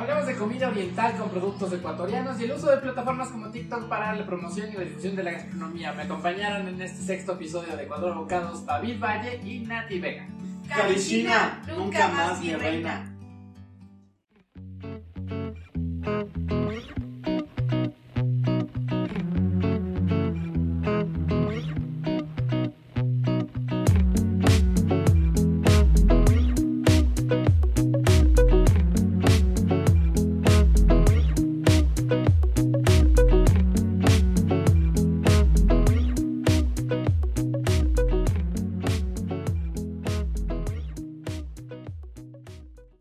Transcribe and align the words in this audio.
Hablamos 0.00 0.26
de 0.26 0.34
comida 0.34 0.68
oriental 0.68 1.14
con 1.18 1.28
productos 1.28 1.70
ecuatorianos 1.74 2.40
y 2.40 2.44
el 2.44 2.52
uso 2.52 2.70
de 2.70 2.78
plataformas 2.78 3.28
como 3.28 3.50
TikTok 3.50 3.86
para 3.86 4.14
la 4.14 4.24
promoción 4.24 4.70
y 4.70 4.72
la 4.72 4.84
difusión 4.84 5.14
de 5.14 5.22
la 5.22 5.32
gastronomía. 5.32 5.92
Me 5.92 6.04
acompañaron 6.04 6.66
en 6.68 6.80
este 6.80 7.02
sexto 7.02 7.34
episodio 7.34 7.76
de 7.76 7.82
Ecuador 7.82 8.14
Bocados 8.14 8.64
David 8.64 8.98
Valle 8.98 9.42
y 9.44 9.58
Nati 9.58 10.00
Vega. 10.00 10.26
Carichina, 10.74 11.62
nunca 11.76 12.08
más 12.08 12.40
mi 12.40 12.54
reina. 12.54 13.09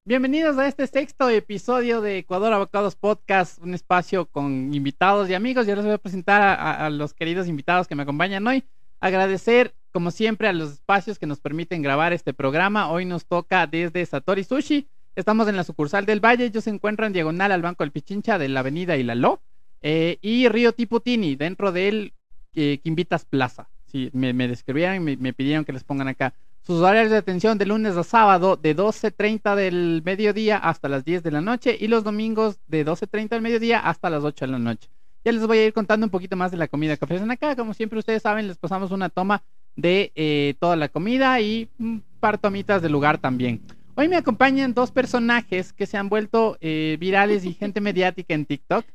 Bienvenidos 0.09 0.58
a 0.58 0.68
este 0.68 0.88
sexto 0.88 1.30
episodio 1.30 2.02
de 2.02 2.17
Ecuador 2.17 2.52
Abocados 2.52 2.95
Podcast, 2.95 3.59
un 3.62 3.76
espacio 3.76 4.26
con 4.26 4.73
invitados 4.73 5.30
y 5.30 5.36
amigos. 5.36 5.67
Yo 5.67 5.76
les 5.76 5.86
voy 5.86 5.94
a 5.94 6.00
presentar 6.00 6.41
a, 6.41 6.90
los 6.90 7.13
queridos 7.13 7.48
invitados 7.48 7.88
que 7.88 7.94
me 7.94 8.02
acompañan 8.02 8.48
hoy. 8.48 8.64
Agradecer, 9.02 9.76
como 9.91 10.09
siempre, 10.09 10.48
a 10.48 10.53
los 10.53 10.72
espacios 10.72 11.20
que 11.20 11.27
nos 11.27 11.40
permiten 11.40 11.84
grabar 11.84 12.12
este 12.12 12.34
programa. 12.34 12.90
Hoy 12.90 13.05
nos 13.05 13.27
toca 13.27 13.67
desde 13.67 14.03
Satori 14.03 14.44
Sushi. 14.44 14.88
Estamos 15.16 15.48
en 15.48 15.55
la 15.55 15.64
sucursal 15.64 16.08
del 16.08 16.26
Valle. 16.26 16.45
Ellos 16.45 16.64
se 16.64 16.72
encuentran 16.72 17.14
diagonal 17.14 17.52
al 17.52 17.62
Banco 17.62 17.84
del 17.84 17.91
Pichincha 17.91 18.39
de 18.39 18.50
la 18.50 18.62
Avenida 18.62 18.98
Ilaló. 18.98 19.41
Eh, 19.84 20.17
y 20.23 20.50
Río 20.50 20.73
Tiputini, 20.73 21.36
dentro 21.36 21.72
del 21.72 22.14
eh, 22.55 22.80
Quimbitas 22.83 23.26
Plaza. 23.26 23.70
Sí, 23.86 24.09
me, 24.14 24.33
me 24.33 24.48
describieron 24.48 24.95
y 24.95 25.00
me, 25.02 25.17
me 25.17 25.33
pidieron 25.33 25.66
que 25.66 25.73
les 25.73 25.83
pongan 25.83 26.08
acá 26.08 26.33
sus 26.61 26.81
horarios 26.81 27.11
de 27.11 27.17
atención 27.17 27.57
de 27.57 27.65
lunes 27.65 27.97
a 27.97 28.03
sábado 28.03 28.55
de 28.55 28.75
12.30 28.75 29.55
del 29.55 30.02
mediodía 30.05 30.57
hasta 30.57 30.88
las 30.89 31.03
10 31.03 31.23
de 31.23 31.31
la 31.31 31.41
noche 31.41 31.77
y 31.79 31.88
los 31.88 32.03
domingos 32.03 32.59
de 32.67 32.85
12.30 32.85 33.29
del 33.29 33.41
mediodía 33.41 33.79
hasta 33.79 34.09
las 34.09 34.23
8 34.23 34.45
de 34.45 34.52
la 34.52 34.59
noche. 34.59 34.89
Ya 35.25 35.31
les 35.31 35.45
voy 35.45 35.57
a 35.57 35.65
ir 35.65 35.73
contando 35.73 36.05
un 36.05 36.11
poquito 36.11 36.35
más 36.35 36.52
de 36.52 36.57
la 36.57 36.67
comida 36.67 36.95
que 36.95 37.05
ofrecen 37.05 37.30
acá. 37.31 37.55
Como 37.55 37.73
siempre 37.73 37.99
ustedes 37.99 38.21
saben, 38.21 38.47
les 38.47 38.57
pasamos 38.57 38.91
una 38.91 39.09
toma 39.09 39.43
de 39.75 40.11
eh, 40.15 40.55
toda 40.59 40.75
la 40.75 40.89
comida 40.89 41.39
y 41.41 41.69
un 41.80 42.03
par 42.19 42.37
tomitas 42.37 42.81
del 42.81 42.91
lugar 42.91 43.17
también. 43.17 43.61
Hoy 43.95 44.07
me 44.07 44.15
acompañan 44.15 44.73
dos 44.73 44.91
personajes 44.91 45.73
que 45.73 45.85
se 45.85 45.97
han 45.97 46.07
vuelto 46.07 46.57
eh, 46.61 46.97
virales 46.99 47.43
y 47.43 47.53
gente 47.53 47.81
mediática 47.81 48.33
en 48.33 48.45
TikTok 48.45 48.85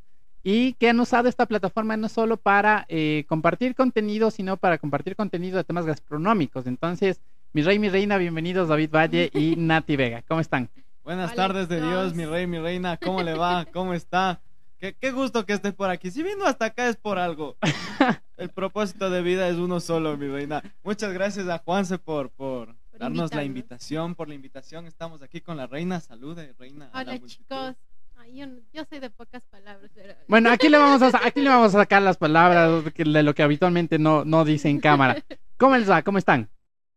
y 0.43 0.75
que 0.75 0.89
han 0.89 1.01
usado 1.01 1.29
esta 1.29 1.47
plataforma 1.47 1.97
no 1.97 2.09
solo 2.09 2.37
para 2.37 2.87
eh, 2.89 3.25
compartir 3.29 3.75
contenido, 3.75 4.31
sino 4.31 4.57
para 4.57 4.79
compartir 4.79 5.17
contenido 5.17 5.57
de 5.57 5.65
temas 5.65 5.87
gastronómicos. 5.87 6.67
Entonces, 6.67 7.21
mi 7.55 7.63
rey, 7.63 7.79
mi 7.79 7.89
reina, 7.89 8.19
bienvenidos 8.19 8.69
David 8.69 8.91
Valle 8.91 9.31
y 9.33 9.55
Nati 9.57 9.95
Vega. 9.95 10.23
¿Cómo 10.27 10.41
están? 10.41 10.69
Buenas 11.05 11.33
Hola, 11.33 11.37
tardes 11.37 11.69
de 11.69 11.81
Dios, 11.81 12.13
mi 12.15 12.27
rey, 12.27 12.49
mi 12.49 12.59
reina. 12.59 12.97
¿Cómo 12.97 13.23
le 13.23 13.35
va? 13.35 13.65
¿Cómo 13.73 13.95
está? 13.95 14.41
Qué, 14.81 14.95
qué, 14.95 15.13
gusto 15.13 15.47
que 15.47 15.53
estés 15.53 15.73
por 15.73 15.89
aquí. 15.89 16.11
Si 16.11 16.25
vino 16.25 16.47
hasta 16.47 16.67
acá 16.67 16.89
es 16.89 16.97
por 16.97 17.17
algo. 17.17 17.57
El 18.37 18.49
propósito 18.49 19.09
de 19.09 19.23
vida 19.23 19.49
es 19.49 19.55
uno 19.55 19.79
solo, 19.79 20.17
mi 20.17 20.27
reina. 20.27 20.65
Muchas 20.83 21.13
gracias 21.13 21.49
a 21.49 21.59
Juanse 21.59 21.97
por, 21.97 22.31
por, 22.31 22.75
por 22.91 22.99
darnos 22.99 23.33
la 23.33 23.45
invitación, 23.45 24.17
por 24.17 24.29
la 24.29 24.35
invitación. 24.35 24.87
Estamos 24.87 25.23
aquí 25.23 25.41
con 25.41 25.57
la 25.57 25.69
reina. 25.69 26.01
Salude, 26.01 26.55
reina. 26.59 26.91
Hola, 26.93 27.21
chicos. 27.25 27.77
Ay, 28.17 28.37
yo, 28.37 28.47
yo, 28.73 28.85
soy 28.85 28.99
de 28.99 29.11
pocas 29.11 29.45
palabras. 29.47 29.93
Pero... 29.95 30.15
Bueno, 30.27 30.51
aquí 30.51 30.69
le, 30.69 30.79
vamos 30.79 31.03
a, 31.03 31.25
aquí 31.25 31.41
le 31.41 31.51
vamos 31.51 31.73
a 31.77 31.79
sacar 31.79 32.03
las 32.03 32.17
palabras 32.17 32.83
de 32.97 33.23
lo 33.23 33.33
que 33.33 33.45
habitualmente 33.45 34.01
no, 34.01 34.25
no 34.25 34.45
dice 34.45 34.69
en 34.69 34.81
cámara. 34.81 35.23
¿Cómo 35.57 35.77
les 35.77 35.89
va? 35.89 36.03
¿Cómo 36.03 36.19
están? 36.19 36.49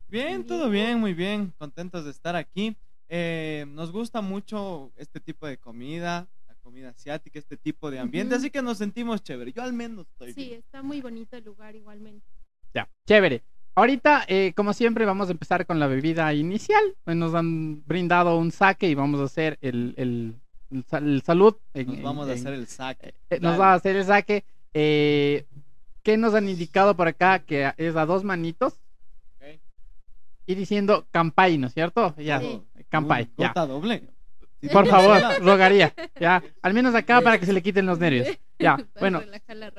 Bien, 0.09 0.45
todo 0.45 0.69
bien, 0.69 1.00
muy 1.00 1.13
bien, 1.13 1.53
contentos 1.57 2.06
de 2.06 2.12
estar 2.12 2.35
aquí. 2.35 2.78
Eh, 3.09 3.66
nos 3.69 3.91
gusta 3.91 4.22
mucho 4.22 4.91
este 4.95 5.19
tipo 5.19 5.45
de 5.47 5.57
comida, 5.57 6.28
la 6.47 6.56
comida 6.56 6.90
asiática, 6.90 7.38
este 7.38 7.57
tipo 7.57 7.91
de 7.91 8.00
ambiente, 8.00 8.34
uh 8.34 8.38
-huh. 8.38 8.40
así 8.40 8.50
que 8.50 8.62
nos 8.62 8.78
sentimos 8.78 9.22
chévere. 9.22 9.51
Yo 9.51 9.63
al 9.63 9.73
menos 9.73 10.07
estoy. 10.07 10.34
Sí, 10.34 10.45
bien. 10.47 10.59
está 10.59 10.81
muy 10.81 11.01
bonito 11.01 11.35
el 11.35 11.44
lugar 11.44 11.75
igualmente. 11.75 12.25
Ya, 12.73 12.88
chévere. 13.06 13.44
Ahorita, 13.75 14.23
eh, 14.28 14.53
como 14.56 14.73
siempre, 14.73 15.06
vamos 15.06 15.28
a 15.28 15.31
empezar 15.31 15.66
con 15.66 15.79
la 15.79 15.88
bebida 15.88 16.34
inicial. 16.34 16.95
Nos 17.06 17.34
han 17.35 17.85
brindado 17.85 18.38
un 18.38 18.51
saque 18.51 18.89
y 18.89 18.95
vamos 18.95 19.19
a 19.19 19.25
hacer 19.25 19.57
el, 19.62 19.94
el, 19.97 20.35
el, 20.72 20.85
el 20.89 21.22
salud. 21.22 21.56
En, 21.74 21.88
nos 21.88 22.01
vamos 22.01 22.25
en, 22.28 22.31
a 22.31 22.35
hacer 22.35 22.53
el 22.53 22.68
saque. 22.68 23.13
Eh, 23.29 23.39
nos 23.41 23.59
va 23.59 23.74
a 23.74 23.75
hacer 23.75 23.95
el 23.97 24.06
saque. 24.06 24.45
Eh, 24.74 25.45
¿Qué 26.01 26.18
nos 26.18 26.34
han 26.34 26.47
indicado 26.50 26.95
por 26.95 27.07
acá? 27.07 27.39
Que 27.39 27.74
es 27.78 27.95
a 27.95 28.06
dos 28.06 28.24
manitos 28.24 28.79
y 30.47 30.56
diciendo 30.56 31.06
Campai, 31.12 31.58
¿no 31.58 31.68
es 31.68 31.74
cierto? 31.74 32.16
Ya, 32.18 32.40
sí. 32.40 32.63
Campai. 32.90 33.30
ya. 33.38 33.53
doble. 33.53 34.09
Sí, 34.62 34.69
Por 34.69 34.88
favor, 34.88 35.22
rogaría. 35.41 35.94
Ya, 36.19 36.41
al 36.63 36.74
menos 36.74 36.96
acá 36.96 37.22
para 37.22 37.38
que 37.38 37.46
se 37.46 37.53
le 37.53 37.62
quiten 37.62 37.85
los 37.85 38.00
nervios. 38.00 38.28
Ya, 38.57 38.78
bueno. 39.00 39.22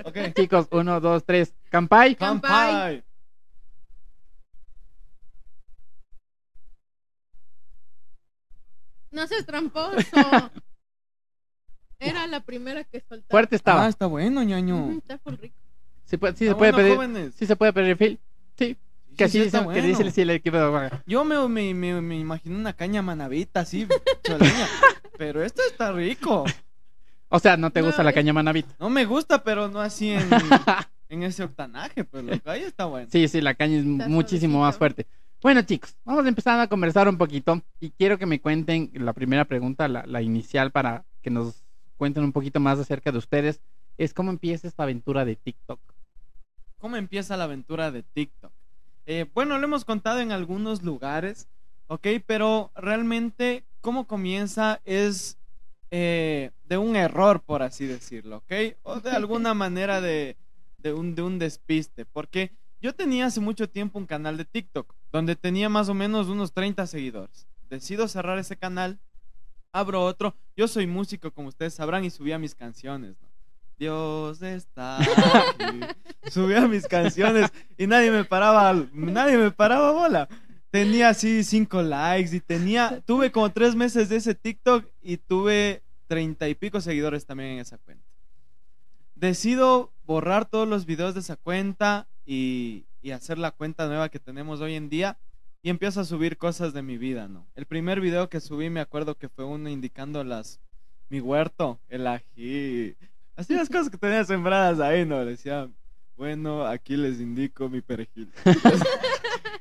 Okay. 0.04 0.32
Chicos, 0.34 0.68
uno, 0.70 1.00
dos, 1.00 1.24
tres. 1.24 1.52
Campai. 1.70 2.14
Campai. 2.14 3.02
No 9.10 9.26
seas 9.26 9.46
tramposo. 9.46 9.96
Era 11.98 12.26
la 12.28 12.40
primera 12.40 12.84
que 12.84 13.00
soltaba. 13.00 13.30
Fuerte 13.30 13.56
estaba. 13.56 13.86
Ah, 13.86 13.88
está 13.88 14.06
bueno, 14.06 14.44
ñaño. 14.44 14.76
Mm, 14.76 14.98
está 14.98 15.18
full 15.18 15.34
rico. 15.34 15.56
Sí, 16.04 16.16
puede, 16.18 16.36
sí 16.36 16.46
se 16.46 16.54
puede 16.54 16.72
pedir. 16.72 16.94
jóvenes. 16.94 17.34
Sí 17.34 17.46
se 17.46 17.56
puede 17.56 17.72
pedir. 17.72 17.96
Sí. 17.98 18.18
Sí, 18.56 18.76
sí, 19.26 19.38
así 19.40 19.44
dicen- 19.50 19.60
que 19.60 19.64
bueno. 19.66 19.86
dice 19.86 20.10
sí, 20.10 20.20
el 20.20 20.30
equipo 20.30 20.56
de 20.58 20.90
Yo 21.06 21.24
me, 21.24 21.48
me, 21.48 21.74
me, 21.74 22.00
me 22.00 22.18
imagino 22.18 22.56
una 22.56 22.72
caña 22.74 23.02
manavita 23.02 23.60
así, 23.60 23.86
choleña. 24.22 24.66
pero 25.16 25.42
esto 25.42 25.62
está 25.68 25.90
rico. 25.92 26.44
O 27.30 27.38
sea, 27.38 27.56
no 27.56 27.70
te 27.70 27.82
gusta 27.82 27.98
No, 28.02 28.04
la 28.04 28.12
caña 28.12 28.32
manavita. 28.32 28.74
No 28.78 28.88
me 28.90 29.04
gusta, 29.04 29.42
pero 29.42 29.68
no 29.68 29.80
así 29.80 30.10
en, 30.10 30.28
en 31.08 31.22
ese 31.22 31.42
octanaje, 31.44 32.04
pero 32.04 32.22
lo 32.22 32.38
que 32.40 32.50
ahí 32.50 32.62
está 32.62 32.84
bueno. 32.86 33.08
Sí, 33.10 33.28
sí, 33.28 33.40
la 33.40 33.54
caña 33.54 33.78
es 33.78 33.84
Está 33.86 34.08
muchísimo 34.08 34.60
más 34.60 34.76
fuerte. 34.76 35.06
Bueno, 35.42 35.62
chicos, 35.62 35.96
vamos 36.04 36.24
a 36.24 36.28
empezar 36.28 36.58
a 36.58 36.66
conversar 36.66 37.08
un 37.08 37.16
poquito 37.16 37.62
y 37.80 37.90
quiero 37.90 38.18
que 38.18 38.26
me 38.26 38.40
cuenten 38.40 38.90
la 38.94 39.12
primera 39.12 39.44
pregunta, 39.44 39.86
la, 39.88 40.04
la 40.06 40.20
inicial, 40.22 40.72
para 40.72 41.04
que 41.22 41.30
nos 41.30 41.64
cuenten 41.96 42.24
un 42.24 42.32
poquito 42.32 42.58
más 42.60 42.78
acerca 42.78 43.12
de 43.12 43.18
ustedes. 43.18 43.60
Es 43.98 44.14
cómo 44.14 44.30
empieza 44.30 44.66
esta 44.66 44.84
aventura 44.84 45.24
de 45.24 45.36
TikTok. 45.36 45.80
¿Cómo 46.78 46.96
empieza 46.96 47.36
la 47.36 47.44
aventura 47.44 47.90
de 47.90 48.02
TikTok? 48.04 48.52
Eh, 49.10 49.24
bueno, 49.32 49.56
lo 49.56 49.64
hemos 49.64 49.86
contado 49.86 50.20
en 50.20 50.32
algunos 50.32 50.82
lugares, 50.82 51.48
¿ok? 51.86 52.08
Pero 52.26 52.70
realmente 52.74 53.64
cómo 53.80 54.06
comienza 54.06 54.82
es 54.84 55.38
eh, 55.90 56.50
de 56.64 56.76
un 56.76 56.94
error, 56.94 57.40
por 57.40 57.62
así 57.62 57.86
decirlo, 57.86 58.36
¿ok? 58.36 58.52
O 58.82 59.00
de 59.00 59.10
alguna 59.12 59.54
manera 59.64 60.02
de, 60.02 60.36
de, 60.76 60.92
un, 60.92 61.14
de 61.14 61.22
un 61.22 61.38
despiste, 61.38 62.04
porque 62.04 62.52
yo 62.82 62.94
tenía 62.94 63.24
hace 63.24 63.40
mucho 63.40 63.70
tiempo 63.70 63.98
un 63.98 64.04
canal 64.04 64.36
de 64.36 64.44
TikTok, 64.44 64.94
donde 65.10 65.36
tenía 65.36 65.70
más 65.70 65.88
o 65.88 65.94
menos 65.94 66.28
unos 66.28 66.52
30 66.52 66.86
seguidores. 66.86 67.46
Decido 67.70 68.08
cerrar 68.08 68.38
ese 68.38 68.58
canal, 68.58 69.00
abro 69.72 70.04
otro, 70.04 70.34
yo 70.54 70.68
soy 70.68 70.86
músico, 70.86 71.30
como 71.30 71.48
ustedes 71.48 71.72
sabrán, 71.72 72.04
y 72.04 72.10
subía 72.10 72.38
mis 72.38 72.54
canciones, 72.54 73.16
¿no? 73.22 73.27
Dios 73.78 74.42
está 74.42 74.98
aquí. 75.50 75.80
Subía 76.30 76.66
mis 76.66 76.86
canciones 76.86 77.50
y 77.76 77.86
nadie 77.86 78.10
me 78.10 78.24
paraba, 78.24 78.74
nadie 78.92 79.36
me 79.36 79.50
paraba 79.50 79.92
bola. 79.92 80.28
Tenía 80.70 81.10
así 81.10 81.44
cinco 81.44 81.80
likes 81.80 82.34
y 82.34 82.40
tenía, 82.40 83.00
tuve 83.06 83.32
como 83.32 83.50
tres 83.50 83.74
meses 83.74 84.08
de 84.08 84.16
ese 84.16 84.34
TikTok 84.34 84.84
y 85.00 85.16
tuve 85.16 85.82
treinta 86.06 86.48
y 86.48 86.54
pico 86.54 86.80
seguidores 86.80 87.24
también 87.24 87.52
en 87.52 87.58
esa 87.60 87.78
cuenta. 87.78 88.04
Decido 89.14 89.92
borrar 90.04 90.44
todos 90.44 90.68
los 90.68 90.84
videos 90.84 91.14
de 91.14 91.20
esa 91.20 91.36
cuenta 91.36 92.06
y, 92.26 92.84
y 93.00 93.12
hacer 93.12 93.38
la 93.38 93.50
cuenta 93.52 93.86
nueva 93.86 94.10
que 94.10 94.18
tenemos 94.18 94.60
hoy 94.60 94.74
en 94.74 94.88
día 94.88 95.18
y 95.62 95.70
empiezo 95.70 96.00
a 96.00 96.04
subir 96.04 96.36
cosas 96.36 96.72
de 96.72 96.82
mi 96.82 96.98
vida, 96.98 97.28
¿no? 97.28 97.46
El 97.54 97.66
primer 97.66 98.00
video 98.00 98.28
que 98.28 98.40
subí 98.40 98.70
me 98.70 98.80
acuerdo 98.80 99.16
que 99.16 99.28
fue 99.28 99.44
uno 99.44 99.68
indicando 99.68 100.22
las 100.22 100.60
mi 101.08 101.20
huerto, 101.20 101.80
el 101.88 102.06
ají, 102.06 102.96
así 103.38 103.54
las 103.54 103.68
cosas 103.68 103.88
que 103.88 103.96
tenía 103.96 104.24
sembradas 104.24 104.80
ahí, 104.80 105.06
¿no? 105.06 105.22
Le 105.24 105.30
decía, 105.32 105.68
bueno, 106.16 106.66
aquí 106.66 106.96
les 106.96 107.20
indico 107.20 107.68
mi 107.68 107.80
perejil. 107.80 108.30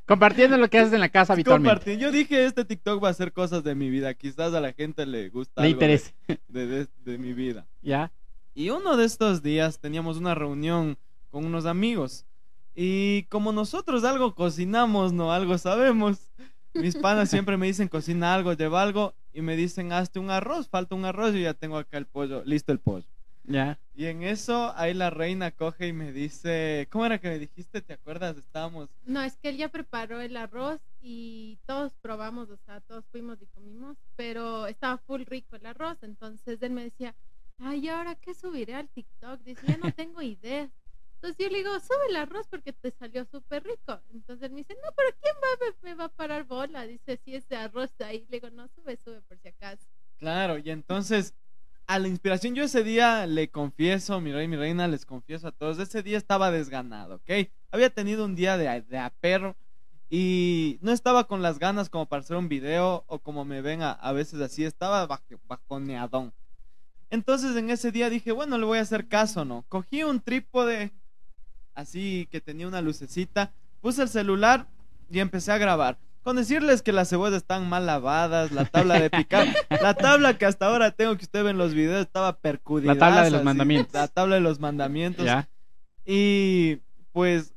Compartiendo 0.06 0.58
lo 0.58 0.70
que 0.70 0.80
haces 0.80 0.94
en 0.94 1.02
la 1.02 1.10
casa 1.10 1.34
habitualmente. 1.34 1.70
Compartí. 1.76 1.98
Yo 1.98 2.12
dije, 2.12 2.46
este 2.46 2.64
TikTok 2.64 3.04
va 3.04 3.10
a 3.10 3.14
ser 3.14 3.34
cosas 3.34 3.64
de 3.64 3.76
mi 3.76 3.90
vida. 3.90 4.14
Quizás 4.14 4.54
a 4.54 4.62
la 4.62 4.72
gente 4.74 5.06
le 5.06 5.30
gusta 5.30 5.62
Le 5.62 5.68
algo 5.68 5.80
de- 5.80 5.86
interesa. 5.86 6.14
de, 6.48 6.66
de- 6.68 6.88
de 7.04 7.18
mi 7.18 7.34
vida. 7.34 7.68
¿Ya? 7.82 8.12
Y 8.54 8.70
uno 8.70 8.96
de 8.98 9.06
estos 9.06 9.44
días 9.44 9.80
teníamos 9.80 10.18
una 10.18 10.34
reunión 10.34 10.98
con 11.30 11.46
unos 11.46 11.66
amigos. 11.66 12.26
Y 12.74 13.24
como 13.24 13.52
nosotros 13.52 14.04
algo 14.04 14.34
cocinamos, 14.34 15.12
no 15.12 15.32
algo 15.34 15.58
sabemos, 15.58 16.30
mis 16.74 16.96
panas 16.96 17.30
siempre 17.30 17.58
me 17.58 17.66
dicen 17.68 17.88
cocina 17.88 18.34
algo, 18.34 18.54
lleva 18.54 18.82
algo 18.82 19.14
y 19.34 19.42
me 19.42 19.56
dicen 19.56 19.92
hazte 19.92 20.20
un 20.20 20.30
arroz, 20.32 20.70
falta 20.70 20.96
un 20.96 21.04
arroz 21.06 21.36
y 21.36 21.42
ya 21.42 21.54
tengo 21.54 21.78
acá 21.78 21.98
el 21.98 22.06
pollo, 22.06 22.44
listo 22.46 22.72
el 22.72 22.80
pollo. 22.80 23.06
Ya. 23.48 23.80
Y 23.96 24.06
en 24.06 24.24
eso 24.24 24.74
ahí 24.76 24.94
la 24.94 25.10
reina 25.10 25.52
coge 25.52 25.88
y 25.88 25.94
me 25.94 26.12
dice, 26.12 26.88
¿cómo 26.92 27.06
era 27.06 27.18
que 27.20 27.30
me 27.30 27.40
dijiste? 27.40 27.82
¿Te 27.82 27.94
acuerdas? 27.94 28.38
Estábamos 28.38 28.90
No, 29.06 29.22
es 29.24 29.38
que 29.38 29.50
él 29.50 29.58
ya 29.58 29.70
preparó 29.70 30.20
el 30.22 30.36
arroz 30.36 30.82
y 31.02 31.58
todos 31.66 31.94
probamos, 32.02 32.50
o 32.50 32.58
sea, 32.58 32.82
todos 32.82 33.06
fuimos 33.08 33.42
y 33.42 33.48
comimos, 33.48 33.98
pero 34.16 34.68
estaba 34.68 34.98
full 34.98 35.24
rico 35.24 35.56
el 35.56 35.66
arroz, 35.66 35.98
entonces 36.04 36.62
él 36.62 36.72
me 36.72 36.84
decía, 36.84 37.16
ay, 37.58 37.88
¿ahora 37.88 38.16
qué 38.16 38.34
subiré 38.34 38.76
al 38.76 38.90
TikTok? 38.90 39.42
Dice, 39.44 39.66
ya 39.66 39.78
no 39.78 39.92
tengo 39.94 40.22
ideas. 40.22 40.70
Entonces 41.16 41.38
yo 41.40 41.50
le 41.50 41.60
digo, 41.60 41.80
sube 41.80 42.10
el 42.10 42.16
arroz 42.18 42.48
porque 42.48 42.74
te 42.74 42.92
salió 42.92 43.26
súper 43.26 43.64
rico. 43.64 44.00
Entonces 44.14 44.44
él 44.44 44.52
me 44.52 44.58
dice, 44.58 44.76
no, 44.76 44.90
pero 44.96 45.10
¿quién 45.20 45.36
va, 45.38 45.66
me, 45.82 45.90
me 45.90 45.96
va 45.96 46.04
a 46.06 46.10
parar 46.10 46.44
bola? 46.44 46.86
Dice, 46.86 47.18
si 47.18 47.34
ese 47.34 47.56
arroz 47.56 47.90
de 47.98 48.06
ahí. 48.06 48.28
Le 48.30 48.40
digo, 48.40 48.52
no, 48.52 48.68
sube, 48.68 48.98
sube 48.98 49.22
por 49.22 49.40
si 49.40 49.48
acaso. 49.48 49.88
Claro, 50.20 50.60
y 50.60 50.70
entonces 50.70 51.34
a 51.88 52.00
la 52.00 52.08
inspiración 52.10 52.54
yo 52.54 52.64
ese 52.64 52.84
día 52.84 53.26
le 53.26 53.50
confieso, 53.50 54.20
mi 54.20 54.32
rey, 54.34 54.48
mi 54.48 54.58
reina, 54.58 54.88
les 54.88 55.06
confieso 55.06 55.48
a 55.48 55.52
todos, 55.52 55.80
ese 55.80 56.04
día 56.04 56.18
estaba 56.18 56.52
desganado, 56.52 57.16
¿ok? 57.16 57.50
Había 57.72 57.90
tenido 57.90 58.26
un 58.26 58.36
día 58.36 58.58
de, 58.58 58.82
de 58.82 58.98
aperro 58.98 59.56
y 60.10 60.80
no 60.82 60.92
estaba 60.92 61.28
con 61.28 61.42
las 61.42 61.60
ganas 61.60 61.90
como 61.90 62.06
para 62.06 62.22
hacer 62.22 62.38
un 62.38 62.50
video 62.50 63.06
o 63.08 63.20
como 63.20 63.46
me 63.46 63.62
ven 63.62 63.82
a, 63.84 63.92
a 63.92 64.12
veces 64.12 64.42
así, 64.42 64.66
estaba 64.66 65.08
baj- 65.08 65.40
bajoneadón. 65.48 66.34
Entonces 67.10 67.56
en 67.56 67.70
ese 67.70 67.92
día 67.92 68.10
dije, 68.10 68.34
bueno, 68.34 68.58
le 68.58 68.66
voy 68.66 68.80
a 68.80 68.82
hacer 68.82 69.08
caso, 69.08 69.46
¿no? 69.46 69.64
Cogí 69.70 70.04
un 70.04 70.20
trípode 70.20 70.92
así 71.74 72.28
que 72.32 72.42
tenía 72.42 72.68
una 72.68 72.82
lucecita, 72.82 73.54
puse 73.82 74.02
el 74.02 74.10
celular 74.10 74.68
y 75.10 75.20
empecé 75.20 75.52
a 75.54 75.58
grabar. 75.58 75.98
Con 76.28 76.36
decirles 76.36 76.82
que 76.82 76.92
las 76.92 77.08
cebollas 77.08 77.38
están 77.38 77.70
mal 77.70 77.86
lavadas, 77.86 78.52
la 78.52 78.66
tabla 78.66 79.00
de 79.00 79.10
picar, 79.10 79.48
la 79.82 79.94
tabla 79.94 80.38
que 80.38 80.46
hasta 80.46 80.66
ahora 80.66 80.92
tengo 80.92 81.16
que 81.16 81.24
usted 81.24 81.42
ve 81.42 81.52
en 81.52 81.58
los 81.58 81.74
videos 81.74 82.02
estaba 82.02 82.36
percudida. 82.36 82.96
La 82.96 83.00
tabla 83.00 83.24
de 83.24 83.32
los 83.32 83.46
mandamientos. 83.46 83.94
La 83.94 84.10
tabla 84.10 84.36
de 84.36 84.42
los 84.42 84.60
mandamientos. 84.60 85.24
Ya. 85.26 85.48
Y 86.06 86.80
pues 87.14 87.54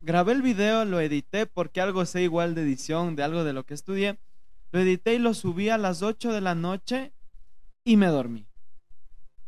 grabé 0.00 0.30
el 0.30 0.42
video, 0.42 0.84
lo 0.84 1.00
edité 1.00 1.46
porque 1.46 1.80
algo 1.80 2.06
sé 2.06 2.22
igual 2.22 2.54
de 2.54 2.62
edición, 2.62 3.16
de 3.16 3.24
algo 3.24 3.42
de 3.42 3.52
lo 3.52 3.66
que 3.66 3.74
estudié. 3.74 4.16
Lo 4.70 4.78
edité 4.78 5.14
y 5.14 5.18
lo 5.18 5.34
subí 5.34 5.68
a 5.68 5.76
las 5.76 6.02
8 6.02 6.32
de 6.32 6.40
la 6.40 6.54
noche 6.54 7.10
y 7.82 7.96
me 7.96 8.06
dormí. 8.06 8.46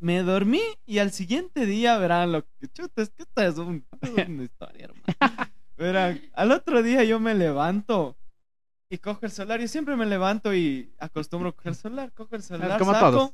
Me 0.00 0.24
dormí 0.24 0.62
y 0.86 0.98
al 0.98 1.12
siguiente 1.12 1.66
día 1.66 1.98
verán 1.98 2.32
lo 2.32 2.42
que 2.58 2.66
chuta, 2.74 3.00
es 3.02 3.10
que 3.10 3.22
esta 3.22 3.46
es, 3.46 3.58
un- 3.58 3.86
es 4.00 4.26
una 4.28 4.42
historia, 4.42 4.86
hermano. 4.86 5.50
Verán, 5.78 6.20
al 6.32 6.50
otro 6.50 6.82
día 6.82 7.04
yo 7.04 7.20
me 7.20 7.32
levanto 7.32 8.16
y 8.88 8.98
cojo 8.98 9.20
el 9.22 9.30
celular. 9.30 9.60
Yo 9.60 9.68
siempre 9.68 9.96
me 9.96 10.06
levanto 10.06 10.54
y 10.54 10.92
acostumbro 10.98 11.50
a 11.50 11.52
coger 11.52 11.70
el 11.70 11.76
celular. 11.76 12.12
Cojo 12.12 12.36
el 12.36 12.42
celular, 12.42 12.78
como 12.78 12.92
saco 12.92 13.10
todos. 13.10 13.30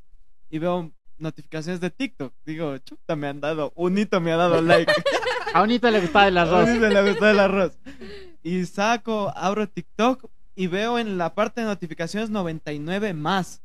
y 0.50 0.58
veo 0.58 0.92
notificaciones 1.18 1.80
de 1.80 1.90
TikTok. 1.90 2.32
Digo, 2.44 2.78
chuta, 2.78 3.16
me 3.16 3.28
han 3.28 3.40
dado, 3.40 3.72
unito 3.76 4.20
me 4.20 4.32
ha 4.32 4.36
dado 4.36 4.60
like. 4.60 4.92
A 5.54 5.62
Unito 5.62 5.90
le 5.90 6.00
gustaba 6.00 6.28
el 6.28 6.38
arroz. 6.38 6.66
A 6.68 6.74
me 6.74 6.88
le 6.88 7.10
gustó 7.10 7.28
el 7.28 7.38
arroz. 7.38 7.78
Y 8.42 8.64
saco, 8.64 9.30
abro 9.36 9.68
TikTok 9.68 10.30
y 10.54 10.66
veo 10.66 10.98
en 10.98 11.18
la 11.18 11.34
parte 11.34 11.60
de 11.60 11.66
notificaciones 11.66 12.30
99 12.30 13.12
más. 13.12 13.62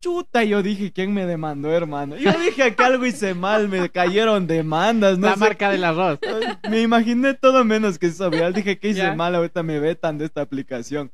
Chuta, 0.00 0.44
yo 0.44 0.62
dije, 0.62 0.92
¿quién 0.92 1.12
me 1.12 1.26
demandó, 1.26 1.72
hermano? 1.72 2.16
Yo 2.16 2.30
dije 2.38 2.74
que 2.76 2.82
algo 2.84 3.04
hice 3.04 3.34
mal, 3.34 3.68
me 3.68 3.90
cayeron 3.90 4.46
demandas, 4.46 5.18
no 5.18 5.26
la 5.26 5.34
sé. 5.34 5.40
marca 5.40 5.70
del 5.70 5.82
arroz. 5.82 6.20
Me 6.70 6.80
imaginé 6.82 7.34
todo 7.34 7.64
menos 7.64 7.98
que 7.98 8.06
eso 8.06 8.30
viral. 8.30 8.52
Dije, 8.54 8.78
¿qué 8.78 8.90
hice 8.90 8.98
Ya. 9.00 9.14
mal? 9.16 9.34
Ahorita 9.34 9.64
me 9.64 9.80
vetan 9.80 10.16
de 10.18 10.26
esta 10.26 10.40
aplicación. 10.42 11.10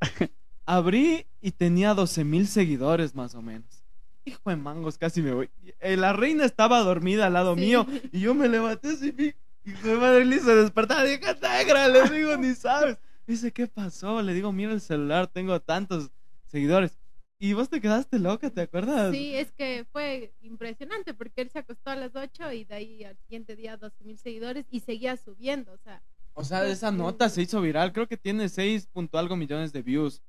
Abrí 0.67 1.25
y 1.41 1.51
tenía 1.51 1.95
12 1.95 2.23
mil 2.25 2.47
seguidores 2.47 3.15
más 3.15 3.33
o 3.33 3.41
menos. 3.41 3.83
Hijo 4.23 4.49
de 4.51 4.55
mangos, 4.55 4.97
casi 4.99 5.21
me 5.23 5.31
voy. 5.33 5.49
Eh, 5.79 5.97
La 5.97 6.13
reina 6.13 6.45
estaba 6.45 6.79
dormida 6.81 7.25
al 7.27 7.33
lado 7.33 7.55
Sí. 7.55 7.61
mío 7.61 7.87
y 8.11 8.19
yo 8.19 8.35
me 8.35 8.47
levanté 8.49 8.89
así. 8.89 9.09
vi- 9.11 9.33
Hijo 9.65 9.87
de 9.87 9.95
madre, 9.95 10.25
le 10.25 10.35
hice 10.35 10.53
despertar. 10.55 11.05
Dije, 11.07 11.19
negra, 11.41 11.87
le 11.87 12.07
digo, 12.09 12.37
ni 12.37 12.53
sabes. 12.53 12.97
Dice, 13.25 13.51
¿qué 13.51 13.65
pasó? 13.65 14.21
Le 14.21 14.33
digo, 14.35 14.51
mira 14.51 14.71
el 14.73 14.81
celular, 14.81 15.25
tengo 15.25 15.59
tantos 15.59 16.11
seguidores. 16.45 16.99
Y 17.37 17.53
vos 17.53 17.69
te 17.69 17.81
quedaste 17.81 18.17
loca, 18.17 18.49
¿te 18.49 18.61
acuerdas? 18.61 19.13
Sí, 19.13 19.35
es 19.35 19.51
que 19.51 19.85
fue 19.91 20.33
impresionante 20.41 21.13
porque 21.13 21.41
él 21.41 21.49
se 21.49 21.59
acostó 21.59 21.89
a 21.89 21.95
las 21.95 22.15
8 22.15 22.53
y 22.53 22.63
de 22.63 22.75
ahí 22.75 23.03
al 23.03 23.17
siguiente 23.17 23.55
día 23.55 23.75
12 23.75 24.03
mil 24.05 24.17
seguidores 24.17 24.65
y 24.71 24.79
seguía 24.79 25.17
subiendo, 25.17 25.73
o 25.73 25.77
sea. 25.77 26.01
O 26.33 26.43
sea, 26.43 26.65
esa 26.67 26.91
nota 26.91 27.29
se 27.29 27.41
hizo 27.41 27.61
viral. 27.61 27.93
Creo 27.93 28.07
que 28.07 28.17
tiene 28.17 28.49
6 28.49 28.87
punto 28.87 29.17
algo 29.17 29.35
millones 29.35 29.73
de 29.73 29.81
views. 29.81 30.21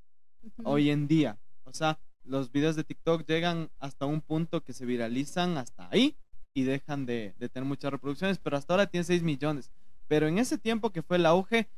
hoy 0.64 0.90
en 0.90 1.06
día. 1.06 1.38
O 1.64 1.72
sea, 1.72 1.98
los 2.24 2.50
videos 2.52 2.76
de 2.76 2.84
TikTok 2.84 3.26
llegan 3.26 3.70
hasta 3.78 4.06
un 4.06 4.20
punto 4.20 4.62
que 4.62 4.72
se 4.72 4.86
viralizan 4.86 5.58
hasta 5.58 5.88
ahí 5.90 6.16
y 6.54 6.62
dejan 6.62 7.06
de, 7.06 7.34
de 7.38 7.48
tener 7.48 7.68
muchas 7.68 7.90
reproducciones, 7.90 8.38
pero 8.38 8.56
hasta 8.56 8.72
ahora 8.74 8.86
tiene 8.86 9.04
6 9.04 9.22
millones. 9.22 9.72
Pero 10.08 10.28
en 10.28 10.38
ese 10.38 10.58
tiempo 10.58 10.90
que 10.90 11.02
fue 11.02 11.16
el 11.16 11.26
auge, 11.26 11.68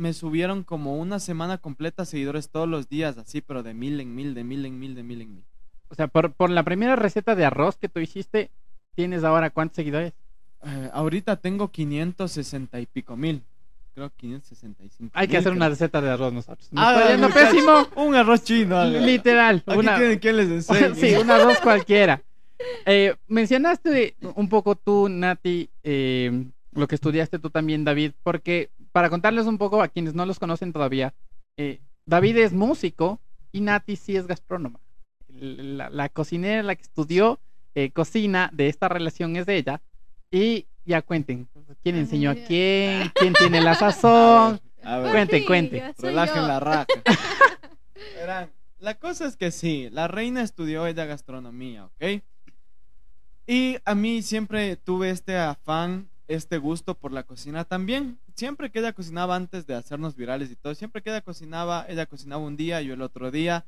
me 0.00 0.14
subieron 0.14 0.64
como 0.64 0.96
una 0.96 1.18
semana 1.20 1.58
completa 1.58 2.04
seguidores 2.06 2.48
todos 2.48 2.66
los 2.68 2.88
días, 2.88 3.18
así, 3.18 3.40
pero 3.42 3.62
de 3.62 3.74
mil 3.74 4.00
en 4.00 4.14
mil, 4.14 4.34
de 4.34 4.44
mil 4.44 4.64
en 4.64 4.78
mil, 4.78 4.94
de 4.94 5.02
mil 5.02 5.20
en 5.20 5.34
mil. 5.34 5.44
O 5.88 5.94
sea, 5.94 6.06
por, 6.08 6.32
por 6.32 6.48
la 6.50 6.62
primera 6.62 6.96
receta 6.96 7.34
de 7.34 7.44
arroz 7.44 7.76
que 7.76 7.88
tú 7.88 8.00
hiciste, 8.00 8.50
¿tienes 8.94 9.24
ahora 9.24 9.50
cuántos 9.50 9.76
seguidores? 9.76 10.14
Eh, 10.64 10.90
ahorita 10.92 11.36
tengo 11.36 11.68
560 11.70 12.80
y 12.80 12.86
pico 12.86 13.16
mil. 13.16 13.42
Creo 13.94 14.10
565. 14.16 15.10
Hay 15.14 15.26
que 15.26 15.32
mil, 15.32 15.38
hacer 15.40 15.52
una 15.52 15.68
receta 15.68 16.00
de 16.00 16.10
arroz 16.10 16.32
nosotros. 16.32 16.72
Nos 16.72 16.82
Ah, 16.84 16.94
está 16.98 17.10
yendo 17.12 17.28
pésimo. 17.28 17.88
Un 17.96 18.14
arroz 18.14 18.42
chino. 18.44 18.82
Literal. 18.84 19.62
Aquí 19.66 19.78
Una, 19.78 19.96
tienen 19.98 20.18
quien 20.18 20.36
les 20.38 20.48
enseñe. 20.70 20.94
sí, 20.94 21.14
un 21.14 21.30
arroz 21.30 21.58
cualquiera. 21.60 22.22
Eh, 22.86 23.14
mencionaste 23.28 24.14
un 24.34 24.48
poco 24.48 24.76
tú, 24.76 25.08
Nati, 25.10 25.68
eh, 25.82 26.44
lo 26.72 26.86
que 26.88 26.94
estudiaste 26.94 27.38
tú 27.38 27.50
también, 27.50 27.84
David, 27.84 28.12
porque 28.22 28.70
para 28.92 29.10
contarles 29.10 29.46
un 29.46 29.58
poco 29.58 29.82
a 29.82 29.88
quienes 29.88 30.14
no 30.14 30.26
los 30.26 30.38
conocen 30.38 30.72
todavía, 30.72 31.14
eh, 31.56 31.80
David 32.06 32.38
es 32.38 32.52
músico 32.52 33.20
y 33.52 33.60
Nati 33.60 33.96
sí 33.96 34.16
es 34.16 34.26
gastrónoma. 34.26 34.80
La, 35.28 35.90
la 35.90 36.08
cocinera, 36.08 36.62
la 36.62 36.74
que 36.74 36.82
estudió 36.82 37.38
eh, 37.74 37.90
cocina 37.92 38.50
de 38.52 38.68
esta 38.68 38.88
relación 38.88 39.36
es 39.36 39.46
ella. 39.48 39.80
Y 40.30 40.66
ya 40.84 41.02
cuenten, 41.02 41.48
¿quién 41.82 41.96
enseñó 41.96 42.30
a 42.30 42.34
quién? 42.34 43.10
¿Quién 43.14 43.32
tiene 43.34 43.60
la 43.60 43.74
sazón? 43.74 44.60
A 44.82 44.98
ver. 44.98 45.12
Cuente, 45.12 45.38
Sí, 45.40 45.46
cuente. 45.46 45.76
ya 45.78 45.94
soy 45.94 46.10
Relajen 46.10 46.42
yo. 46.42 46.48
la 46.48 46.60
raja. 46.60 46.86
Verán, 48.16 48.50
la 48.78 48.94
cosa 48.98 49.26
es 49.26 49.36
que 49.36 49.50
sí, 49.50 49.88
la 49.90 50.08
reina 50.08 50.42
estudió 50.42 50.86
ella 50.86 51.04
gastronomía, 51.04 51.84
¿ok? 51.86 52.22
Y 53.46 53.76
a 53.84 53.94
mí 53.94 54.22
siempre 54.22 54.76
tuve 54.76 55.10
este 55.10 55.36
afán, 55.36 56.08
este 56.30 56.58
gusto 56.58 56.94
por 56.94 57.12
la 57.12 57.24
cocina 57.24 57.64
también. 57.64 58.18
Siempre 58.34 58.70
que 58.70 58.78
ella 58.78 58.92
cocinaba 58.92 59.34
antes 59.34 59.66
de 59.66 59.74
hacernos 59.74 60.14
virales 60.16 60.50
y 60.50 60.56
todo, 60.56 60.74
siempre 60.74 61.02
que 61.02 61.10
ella 61.10 61.20
cocinaba, 61.22 61.84
ella 61.88 62.06
cocinaba 62.06 62.42
un 62.42 62.56
día, 62.56 62.80
yo 62.82 62.94
el 62.94 63.02
otro 63.02 63.30
día. 63.30 63.66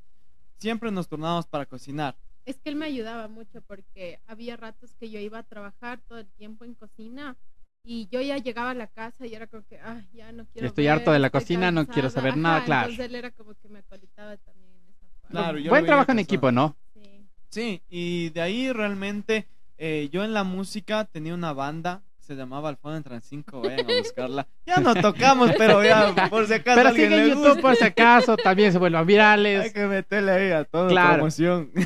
Siempre 0.59 0.93
nos 0.93 1.09
turnábamos 1.09 1.47
para 1.47 1.67
cocinar. 1.67 2.17
Es 2.45 2.61
que 2.61 2.71
él 2.71 2.77
me 2.77 2.87
ayudaba 2.87 3.27
mucho 3.29 3.63
porque 3.63 4.21
había 4.27 4.57
ratos 4.57 4.95
que 4.95 5.11
yo 5.11 5.19
iba 5.19 5.39
a 5.39 5.43
trabajar 5.43 6.01
todo 6.09 6.19
el 6.19 6.27
tiempo 6.29 6.65
en 6.65 6.75
cocina 6.75 7.37
y 7.85 8.07
yo 8.13 8.21
ya 8.21 8.39
llegaba 8.39 8.71
a 8.71 8.75
la 8.75 8.87
casa 8.87 9.27
y 9.27 9.35
era 9.35 9.49
como 9.49 9.65
que, 9.67 9.81
ay, 9.81 10.09
ya 10.13 10.31
no 10.31 10.47
quiero 10.47 10.69
Estoy 10.69 10.85
ver, 10.85 10.93
harto 10.93 11.11
de 11.11 11.19
la 11.19 11.31
cocina, 11.31 11.73
no 11.73 11.85
quiero 11.87 12.03
cansada". 12.09 12.23
saber 12.23 12.37
nada, 12.37 12.65
claro. 12.65 12.91
Entonces 12.91 13.07
él 13.07 13.15
era 13.17 13.33
como 13.33 13.55
que 13.55 13.69
me 13.69 13.81
acolitaba 13.81 14.37
también 14.37 14.71
en 14.73 14.89
esa 14.89 15.07
parte. 15.21 15.29
Claro, 15.31 15.59
yo 15.59 15.71
Buen 15.71 15.85
trabajo 15.85 16.13
en 16.13 16.19
equipo, 16.21 16.53
¿no? 16.53 16.77
Sí. 16.95 17.27
Sí, 17.49 17.83
y 17.89 18.31
de 18.31 18.41
ahí 18.41 18.73
realmente 18.73 19.49
eh, 19.79 20.09
yo 20.13 20.23
en 20.23 20.33
la 20.33 20.45
música 20.45 21.05
tenía 21.07 21.35
una 21.35 21.53
banda, 21.53 22.03
se 22.23 22.35
llamaba 22.35 22.69
Alfono 22.69 22.97
en 22.97 23.03
Transinco, 23.03 23.61
vayan 23.61 23.81
a 23.91 23.99
buscarla. 23.99 24.47
Ya 24.67 24.77
no 24.79 24.95
tocamos, 24.95 25.51
pero 25.59 25.83
ya 25.85 26.15
por 26.31 26.47
si 26.47 26.55
acaso 26.55 26.77
Pero 26.77 26.89
alguien 26.91 27.11
sigue 27.11 27.21
en 27.23 27.29
le 27.29 27.35
YouTube 27.35 27.47
gusta. 27.49 27.61
por 27.63 27.77
si 27.77 27.85
acaso, 27.85 28.37
también 28.37 28.73
se 28.73 28.79
vuelvan 28.79 29.01
Hay 29.01 29.07
virales. 29.07 29.73
que 29.73 29.87
meterle 29.87 30.31
ahí 30.33 30.51
a 30.53 30.65
toda 30.65 30.89
Claro. 30.89 31.15
promoción. 31.15 31.71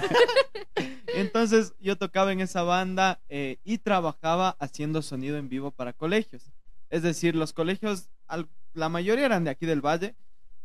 Entonces 1.15 1.75
yo 1.81 1.97
tocaba 1.97 2.33
en 2.33 2.41
esa 2.41 2.63
banda 2.63 3.21
eh, 3.29 3.59
y 3.65 3.79
trabajaba 3.79 4.57
haciendo 4.61 5.03
sonido 5.03 5.37
en 5.39 5.49
vivo 5.49 5.71
para 5.71 5.93
colegios. 5.93 6.53
Es 6.91 7.03
decir, 7.03 7.35
los 7.35 7.53
colegios, 7.53 8.11
al- 8.27 8.49
la 8.75 8.89
mayoría 8.89 9.25
eran 9.27 9.45
de 9.45 9.51
aquí 9.51 9.67
del 9.67 9.81
Valle, 9.81 10.15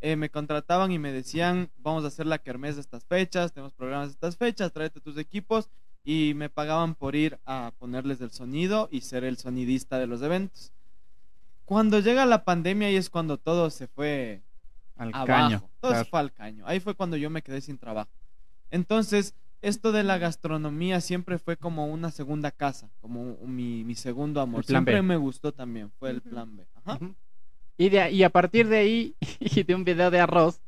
eh, 0.01 0.15
me 0.15 0.29
contrataban 0.29 0.91
y 0.91 0.99
me 0.99 1.11
decían, 1.11 1.69
vamos 1.77 2.03
a 2.03 2.07
hacer 2.07 2.25
la 2.25 2.39
kermés 2.39 2.75
de 2.75 2.81
estas 2.81 3.05
fechas, 3.05 3.53
tenemos 3.53 3.73
programas 3.73 4.07
de 4.09 4.13
estas 4.13 4.35
fechas, 4.35 4.73
tráete 4.73 4.99
tus 4.99 5.17
equipos 5.17 5.69
y 6.03 6.33
me 6.35 6.49
pagaban 6.49 6.95
por 6.95 7.15
ir 7.15 7.39
a 7.45 7.71
ponerles 7.77 8.21
el 8.21 8.31
sonido 8.31 8.89
y 8.91 9.01
ser 9.01 9.23
el 9.23 9.37
sonidista 9.37 9.99
de 9.99 10.07
los 10.07 10.21
eventos. 10.21 10.71
Cuando 11.65 11.99
llega 11.99 12.25
la 12.25 12.43
pandemia 12.43 12.91
y 12.91 12.95
es 12.95 13.09
cuando 13.09 13.37
todo 13.37 13.69
se 13.69 13.87
fue 13.87 14.41
Al 14.97 15.09
abajo. 15.09 15.25
caño. 15.27 15.59
Todo 15.79 15.91
claro. 15.91 16.03
se 16.03 16.09
fue 16.09 16.19
al 16.19 16.31
caño. 16.33 16.63
Ahí 16.67 16.79
fue 16.79 16.95
cuando 16.95 17.17
yo 17.17 17.29
me 17.29 17.41
quedé 17.41 17.61
sin 17.61 17.77
trabajo. 17.77 18.09
Entonces, 18.71 19.35
esto 19.61 19.91
de 19.91 20.03
la 20.03 20.17
gastronomía 20.17 21.01
siempre 21.01 21.37
fue 21.37 21.55
como 21.55 21.85
una 21.87 22.09
segunda 22.11 22.51
casa, 22.51 22.89
como 22.99 23.21
un- 23.21 23.55
mi, 23.55 23.83
mi 23.83 23.95
segundo 23.95 24.41
amor. 24.41 24.65
Siempre 24.65 24.95
B. 24.95 25.01
me 25.03 25.17
gustó 25.17 25.51
también, 25.53 25.91
fue 25.99 26.09
el 26.09 26.21
plan 26.21 26.55
B. 26.57 26.65
Ajá. 26.83 26.99
Y, 27.77 27.89
de, 27.89 28.11
y 28.11 28.23
a 28.23 28.29
partir 28.29 28.67
de 28.67 28.77
ahí, 28.77 29.15
y 29.39 29.63
de 29.63 29.75
un 29.75 29.83
video 29.83 30.11
de 30.11 30.19
arroz, 30.19 30.61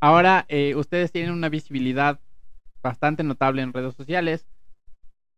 Ahora 0.00 0.44
eh, 0.48 0.74
ustedes 0.76 1.10
tienen 1.12 1.32
una 1.32 1.48
visibilidad 1.48 2.20
bastante 2.82 3.22
notable 3.22 3.62
en 3.62 3.72
redes 3.72 3.94
sociales 3.94 4.44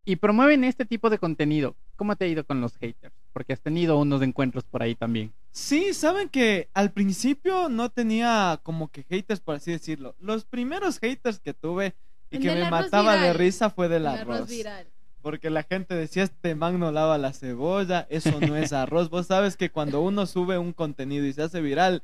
y 0.07 0.17
promueven 0.17 0.65
este 0.65 0.87
tipo 0.87 1.11
de 1.11 1.19
contenido. 1.19 1.75
¿Cómo 1.97 2.15
te 2.17 2.25
ha 2.25 2.29
ido 2.29 2.45
con 2.45 2.61
los 2.61 2.77
haters? 2.79 3.13
Porque 3.33 3.53
has 3.53 3.61
tenido 3.61 3.99
unos 3.99 4.23
encuentros 4.23 4.65
por 4.65 4.81
ahí 4.83 4.95
también. 4.95 5.33
Sí, 5.51 5.93
saben 5.93 6.29
que 6.29 6.69
al 6.73 6.93
principio 6.93 7.69
no 7.69 7.91
tenía 7.91 8.61
como 8.63 8.89
que 8.89 9.03
haters, 9.03 9.41
por 9.41 9.57
así 9.57 9.73
decirlo. 9.73 10.15
Los 10.21 10.45
primeros 10.45 10.99
haters 11.01 11.41
que 11.41 11.53
tuve 11.53 11.95
y 12.31 12.37
El 12.37 12.43
que 12.43 12.55
me 12.55 12.71
mataba 12.71 13.17
de 13.17 13.33
risa 13.33 13.69
fue 13.69 13.89
del 13.89 14.03
El 14.03 14.09
arroz 14.09 14.37
arroz. 14.37 14.49
viral. 14.49 14.87
Porque 15.23 15.51
la 15.51 15.65
gente 15.65 15.97
decía, 15.97 16.23
este 16.23 16.55
man 16.55 16.79
no 16.79 16.93
lava 16.93 17.19
la 17.19 17.33
cebolla, 17.33 18.07
eso 18.09 18.41
no 18.41 18.57
es 18.57 18.73
arroz. 18.73 19.11
Vos 19.11 19.27
sabes 19.27 19.57
que 19.57 19.71
cuando 19.71 20.01
uno 20.03 20.25
sube 20.27 20.57
un 20.57 20.73
contenido 20.73 21.27
y 21.27 21.33
se 21.33 21.43
hace 21.43 21.61
viral, 21.61 22.01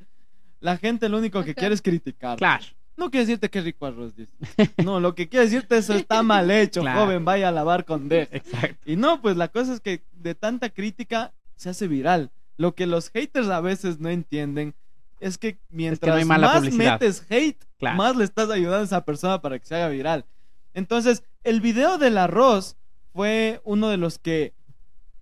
la 0.59 0.75
gente 0.77 1.07
lo 1.07 1.19
único 1.19 1.41
que 1.45 1.55
quiere 1.55 1.73
es 1.73 1.81
criticar. 1.81 2.37
Claro. 2.37 2.65
No 2.95 3.09
quiere 3.09 3.25
decirte 3.25 3.49
que 3.49 3.61
rico 3.61 3.85
arroz, 3.85 4.15
dice. 4.15 4.31
No, 4.83 4.99
lo 4.99 5.15
que 5.15 5.27
quiere 5.27 5.45
decirte 5.45 5.77
eso 5.77 5.93
está 5.93 6.21
mal 6.23 6.49
hecho, 6.51 6.81
Claro. 6.81 7.01
joven, 7.01 7.25
vaya 7.25 7.49
a 7.49 7.51
lavar 7.51 7.85
con 7.85 8.07
D. 8.09 8.27
Exacto. 8.31 8.77
Y 8.89 8.95
no, 8.95 9.21
pues 9.21 9.35
la 9.35 9.47
cosa 9.47 9.73
es 9.73 9.79
que 9.79 10.01
de 10.13 10.35
tanta 10.35 10.69
crítica 10.69 11.33
se 11.55 11.69
hace 11.69 11.87
viral. 11.87 12.29
Lo 12.57 12.75
que 12.75 12.85
los 12.85 13.09
haters 13.09 13.47
a 13.49 13.61
veces 13.61 13.99
no 13.99 14.09
entienden 14.09 14.75
es 15.19 15.37
que 15.37 15.57
mientras 15.69 16.23
más 16.25 16.57
publicidad. 16.57 16.99
metes 16.99 17.25
hate, 17.29 17.57
Claro. 17.79 17.97
más 17.97 18.15
le 18.15 18.23
estás 18.25 18.49
ayudando 18.51 18.81
a 18.81 18.85
esa 18.85 19.03
persona 19.05 19.41
para 19.41 19.57
que 19.57 19.65
se 19.65 19.75
haga 19.75 19.87
viral. 19.89 20.25
Entonces, 20.73 21.23
el 21.43 21.61
video 21.61 21.97
del 21.97 22.17
arroz 22.17 22.75
fue 23.13 23.59
uno 23.63 23.89
de 23.89 23.97
los 23.97 24.19
que 24.19 24.53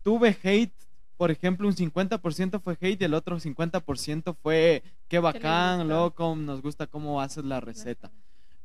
tuve 0.04 0.36
hate. 0.44 0.74
Por 1.22 1.30
ejemplo, 1.30 1.68
un 1.68 1.76
50% 1.76 2.60
fue 2.64 2.76
hate 2.82 3.00
y 3.00 3.06
el 3.06 3.14
otro 3.14 3.40
50% 3.40 4.36
fue 4.42 4.82
qué 5.08 5.20
bacán, 5.20 5.88
loco, 5.88 6.36
nos 6.36 6.64
gusta 6.64 6.88
cómo 6.88 7.22
haces 7.22 7.46
la 7.46 7.60
receta. 7.60 8.10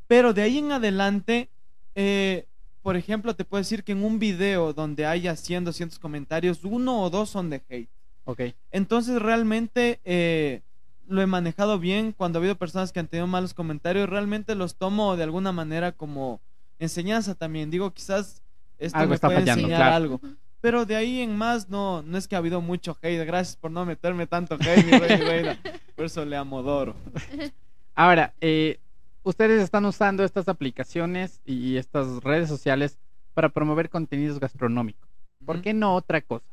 Pero 0.07 0.33
de 0.33 0.41
ahí 0.41 0.57
en 0.57 0.73
adelante, 0.73 1.51
eh, 1.95 2.47
por 2.81 2.97
ejemplo, 2.97 3.37
te 3.37 3.45
puedo 3.45 3.61
decir 3.61 3.85
que 3.85 3.93
en 3.93 4.03
un 4.03 4.19
video 4.19 4.73
donde 4.73 5.05
haya 5.05 5.37
100, 5.37 5.67
200 5.67 5.99
comentarios, 5.99 6.65
uno 6.65 7.03
o 7.03 7.11
dos 7.11 7.29
son 7.29 7.51
de 7.51 7.61
hate. 7.69 7.91
Ok. 8.25 8.41
Entonces 8.71 9.21
realmente 9.21 10.01
eh, 10.07 10.63
lo 11.09 11.21
he 11.21 11.27
manejado 11.27 11.79
bien. 11.79 12.13
Cuando 12.13 12.39
ha 12.39 12.41
habido 12.41 12.57
personas 12.57 12.91
que 12.91 13.01
han 13.01 13.09
tenido 13.09 13.27
malos 13.27 13.53
comentarios, 13.53 14.09
realmente 14.09 14.55
los 14.55 14.77
tomo 14.77 15.15
de 15.19 15.25
alguna 15.25 15.53
manera 15.53 15.93
como 15.93 16.41
enseñanza 16.79 17.35
también. 17.35 17.71
Digo, 17.71 17.93
quizás 17.93 18.41
esto 18.79 18.97
Algo 18.97 19.11
me 19.11 19.17
está 19.17 19.29
puede 19.29 19.41
fallando, 19.41 19.61
enseñar 19.61 19.79
claro. 19.79 19.95
algo. 19.95 20.21
Pero 20.61 20.85
de 20.87 20.97
ahí 20.97 21.21
en 21.21 21.37
más 21.37 21.69
no, 21.69 22.03
no 22.03 22.17
es 22.17 22.27
que 22.27 22.35
ha 22.35 22.39
habido 22.39 22.61
mucho 22.61 22.97
hate. 23.03 23.25
Gracias 23.25 23.57
por 23.57 23.71
no 23.71 23.85
meterme 23.85 24.27
tanto 24.27 24.55
hate, 24.55 24.85
mi 24.85 24.99
rey, 24.99 25.17
reina. 25.19 25.59
Por 25.95 26.07
eso 26.07 26.25
le 26.25 26.37
amodoro. 26.37 26.97
Ahora, 27.95 28.35
eh, 28.41 28.79
ustedes 29.23 29.63
están 29.63 29.85
usando 29.85 30.25
estas 30.25 30.49
aplicaciones 30.49 31.41
y 31.45 31.77
estas 31.77 32.23
redes 32.23 32.49
sociales 32.49 32.99
para 33.35 33.49
promover 33.49 33.91
contenidos 33.91 34.41
gastronómicos. 34.41 35.09
¿Por 35.45 35.63
qué 35.63 35.75
no 35.75 35.95
otra 35.95 36.21
cosa? 36.21 36.47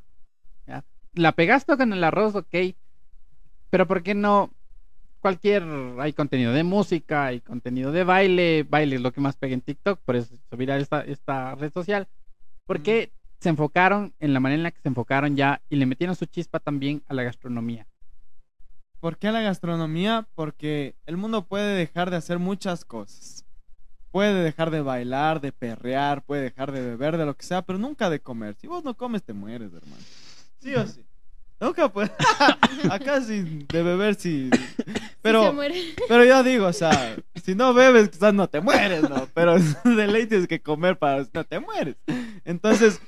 ¿Ya? 0.67 0.83
La 1.13 1.31
pegaste 1.31 1.75
con 1.77 1.93
el 1.93 2.03
arroz, 2.03 2.35
ok. 2.35 2.75
Pero 3.69 3.87
¿por 3.87 4.03
qué 4.03 4.13
no 4.13 4.51
cualquier... 5.19 5.63
Hay 5.99 6.13
contenido 6.13 6.53
de 6.53 6.63
música, 6.63 7.25
hay 7.25 7.39
contenido 7.39 7.91
de 7.91 8.03
baile. 8.03 8.65
Baile 8.69 8.97
es 8.97 9.01
lo 9.01 9.11
que 9.11 9.21
más 9.21 9.35
pega 9.37 9.53
en 9.53 9.61
TikTok, 9.61 9.99
por 10.01 10.15
eso 10.15 10.35
se 10.49 10.55
viral 10.55 10.81
esta, 10.81 11.01
esta 11.01 11.55
red 11.55 11.71
social. 11.73 12.07
¿Por 12.65 12.81
qué 12.81 13.11
se 13.43 13.49
enfocaron 13.49 14.13
en 14.19 14.33
la 14.33 14.39
manera 14.39 14.57
en 14.57 14.63
la 14.63 14.71
que 14.71 14.81
se 14.81 14.87
enfocaron 14.87 15.35
ya 15.35 15.61
y 15.69 15.75
le 15.75 15.85
metieron 15.85 16.15
su 16.15 16.25
chispa 16.25 16.59
también 16.59 17.03
a 17.07 17.13
la 17.13 17.23
gastronomía? 17.23 17.85
¿Por 18.99 19.17
qué 19.17 19.31
la 19.31 19.41
gastronomía? 19.41 20.27
Porque 20.33 20.95
el 21.05 21.17
mundo 21.17 21.45
puede 21.45 21.75
dejar 21.75 22.09
de 22.09 22.15
hacer 22.15 22.39
muchas 22.39 22.85
cosas. 22.85 23.45
Puede 24.11 24.43
dejar 24.43 24.71
de 24.71 24.81
bailar, 24.81 25.41
de 25.41 25.51
perrear, 25.51 26.23
puede 26.23 26.43
dejar 26.43 26.71
de 26.71 26.81
beber, 26.81 27.17
de 27.17 27.25
lo 27.25 27.35
que 27.35 27.45
sea, 27.45 27.63
pero 27.63 27.77
nunca 27.77 28.09
de 28.09 28.21
comer. 28.21 28.55
Si 28.55 28.67
vos 28.67 28.83
no 28.83 28.95
comes, 28.95 29.21
te 29.23 29.33
mueres, 29.33 29.73
hermano. 29.73 30.01
Sí 30.59 30.73
o 30.75 30.87
sí. 30.87 31.03
Nunca 31.59 31.89
puede. 31.91 32.11
Acá 32.91 33.21
sí, 33.21 33.65
de 33.67 33.83
beber 33.83 34.15
sí. 34.15 34.49
Sí 34.53 34.63
se 34.85 34.93
Pero, 35.21 35.53
muere. 35.53 35.81
pero 36.07 36.25
yo 36.25 36.43
digo, 36.43 36.67
o 36.67 36.73
sea, 36.73 37.15
si 37.43 37.55
no 37.55 37.73
bebes, 37.73 38.09
quizás 38.09 38.33
no 38.33 38.47
te 38.49 38.59
mueres, 38.61 39.09
¿no? 39.09 39.27
Pero 39.33 39.55
de 39.83 40.07
ley 40.07 40.27
tienes 40.27 40.47
que 40.47 40.61
comer 40.61 40.97
para 40.97 41.25
no 41.33 41.43
te 41.45 41.59
mueres. 41.59 41.95
Entonces, 42.45 43.01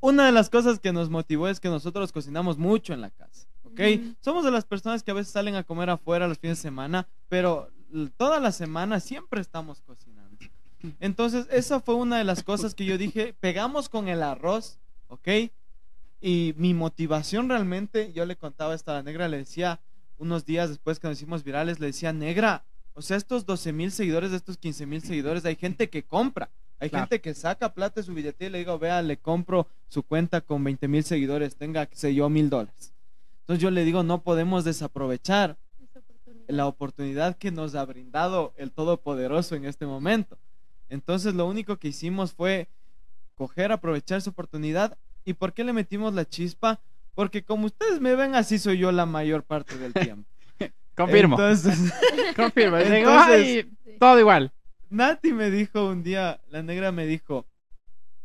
una 0.00 0.26
de 0.26 0.32
las 0.32 0.50
cosas 0.50 0.78
que 0.78 0.92
nos 0.92 1.10
motivó 1.10 1.48
es 1.48 1.60
que 1.60 1.68
nosotros 1.68 2.12
cocinamos 2.12 2.58
mucho 2.58 2.92
en 2.92 3.00
la 3.00 3.10
casa, 3.10 3.46
¿ok? 3.64 3.80
Somos 4.20 4.44
de 4.44 4.50
las 4.50 4.64
personas 4.64 5.02
que 5.02 5.10
a 5.10 5.14
veces 5.14 5.32
salen 5.32 5.54
a 5.54 5.64
comer 5.64 5.90
afuera 5.90 6.28
los 6.28 6.38
fines 6.38 6.58
de 6.58 6.62
semana, 6.62 7.08
pero 7.28 7.70
toda 8.16 8.40
la 8.40 8.52
semana 8.52 9.00
siempre 9.00 9.40
estamos 9.40 9.80
cocinando. 9.80 10.36
Entonces, 11.00 11.46
esa 11.50 11.80
fue 11.80 11.94
una 11.94 12.18
de 12.18 12.24
las 12.24 12.42
cosas 12.42 12.74
que 12.74 12.84
yo 12.84 12.98
dije, 12.98 13.34
pegamos 13.40 13.88
con 13.88 14.08
el 14.08 14.22
arroz, 14.22 14.78
¿ok? 15.08 15.28
Y 16.20 16.54
mi 16.56 16.74
motivación 16.74 17.48
realmente, 17.48 18.12
yo 18.12 18.24
le 18.26 18.36
contaba 18.36 18.74
esto 18.74 18.90
a 18.90 18.94
la 18.94 19.02
negra, 19.02 19.28
le 19.28 19.38
decía 19.38 19.80
unos 20.18 20.44
días 20.44 20.68
después 20.68 20.98
que 20.98 21.08
nos 21.08 21.18
hicimos 21.18 21.44
virales, 21.44 21.80
le 21.80 21.86
decía, 21.86 22.12
negra, 22.12 22.64
o 22.94 23.02
sea, 23.02 23.16
estos 23.16 23.46
12 23.46 23.72
mil 23.72 23.92
seguidores, 23.92 24.32
estos 24.32 24.58
15 24.58 24.86
mil 24.86 25.00
seguidores, 25.00 25.44
hay 25.44 25.56
gente 25.56 25.88
que 25.88 26.02
compra, 26.02 26.50
hay 26.80 26.90
Claro. 26.90 27.04
gente 27.06 27.20
que 27.20 27.34
saca 27.34 27.72
plata 27.74 28.00
de 28.00 28.06
su 28.06 28.14
billetera 28.14 28.48
y 28.48 28.52
le 28.52 28.58
digo, 28.58 28.78
vea, 28.78 29.02
le 29.02 29.16
compro 29.16 29.66
su 29.88 30.02
cuenta 30.02 30.40
con 30.40 30.62
20 30.64 30.86
mil 30.88 31.02
seguidores, 31.04 31.56
tenga, 31.56 31.86
qué 31.86 31.96
sé 31.96 32.14
yo, 32.14 32.28
mil 32.28 32.50
dólares. 32.50 32.92
Entonces 33.40 33.62
yo 33.62 33.70
le 33.70 33.84
digo, 33.84 34.02
no 34.02 34.22
podemos 34.22 34.64
desaprovechar 34.64 35.56
oportunidad. 35.80 36.44
la 36.48 36.66
oportunidad 36.66 37.36
que 37.36 37.50
nos 37.50 37.74
ha 37.74 37.84
brindado 37.84 38.52
el 38.56 38.70
Todopoderoso 38.72 39.54
en 39.56 39.64
este 39.64 39.86
momento. 39.86 40.38
Entonces 40.88 41.34
lo 41.34 41.46
único 41.46 41.76
que 41.78 41.88
hicimos 41.88 42.32
fue 42.32 42.68
coger, 43.34 43.72
aprovechar 43.72 44.18
esa 44.18 44.30
oportunidad. 44.30 44.96
¿Y 45.24 45.34
por 45.34 45.52
qué 45.52 45.64
le 45.64 45.72
metimos 45.72 46.14
la 46.14 46.24
chispa? 46.28 46.80
Porque 47.14 47.42
como 47.42 47.66
ustedes 47.66 48.00
me 48.00 48.14
ven, 48.14 48.34
así 48.34 48.58
soy 48.58 48.78
yo 48.78 48.92
la 48.92 49.04
mayor 49.06 49.42
parte 49.42 49.76
del 49.78 49.92
tiempo. 49.92 50.28
Confirmo. 50.96 51.36
Entonces, 51.36 51.78
Confirmo. 52.36 52.76
Digo, 52.78 52.96
Entonces- 53.10 53.28
"Ay, 53.28 53.70
Sí. 53.84 53.96
todo 53.98 54.18
igual. 54.20 54.52
Nati 54.90 55.32
me 55.32 55.50
dijo 55.50 55.88
un 55.88 56.02
día, 56.02 56.40
la 56.48 56.62
negra 56.62 56.92
me 56.92 57.06
dijo, 57.06 57.46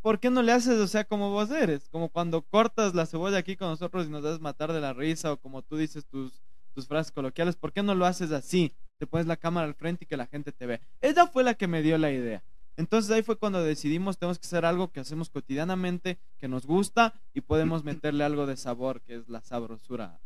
¿por 0.01 0.20
qué 0.20 0.29
no 0.29 0.41
le 0.41 0.51
haces, 0.51 0.79
o 0.79 0.88
sea, 0.88 1.03
como 1.03 1.32
vos 1.32 1.51
eres? 1.51 1.89
Como 1.89 2.10
cuando 2.10 2.41
cortas 2.41 2.93
la 2.93 3.05
cebolla 3.05 3.38
aquí 3.38 3.55
con 3.55 3.70
nosotros 3.70 4.08
y 4.08 4.10
nos 4.10 4.24
das 4.24 4.39
matar 4.39 4.72
de 4.72 4.82
la 4.82 4.93
risa, 4.93 5.34
o 5.34 5.38
como 5.38 5.62
tú 5.62 5.77
dices 5.77 6.05
tus, 6.05 6.41
tus 6.74 6.88
frases 6.88 7.12
coloquiales, 7.12 7.55
¿por 7.55 7.74
qué 7.74 7.84
no 7.84 7.96
lo 7.96 8.05
haces 8.05 8.32
así? 8.32 8.74
Te 8.98 9.08
pones 9.08 9.27
la 9.27 9.38
cámara 9.38 9.67
al 9.67 9.75
frente 9.75 10.05
y 10.05 10.08
que 10.08 10.17
la 10.17 10.27
gente 10.27 10.51
te 10.51 10.65
ve. 10.65 10.79
Ella 11.01 11.27
fue 11.27 11.43
la 11.43 11.55
que 11.55 11.67
me 11.67 11.82
dio 11.82 11.98
la 11.98 12.12
idea. 12.12 12.43
Entonces 12.77 13.12
ahí 13.12 13.22
fue 13.24 13.38
cuando 13.38 13.63
decidimos, 13.63 14.17
tenemos 14.17 14.39
que 14.39 14.48
hacer 14.48 14.65
algo 14.65 14.91
que 14.91 15.00
hacemos 15.00 15.29
cotidianamente, 15.29 16.17
que 16.39 16.48
nos 16.48 16.65
gusta 16.65 17.13
y 17.34 17.41
podemos 17.41 17.84
meterle 17.84 18.24
algo 18.24 18.46
de 18.46 18.58
sabor, 18.58 19.01
que 19.01 19.15
es 19.15 19.29
la 19.29 19.41
sabrosura 19.41 20.20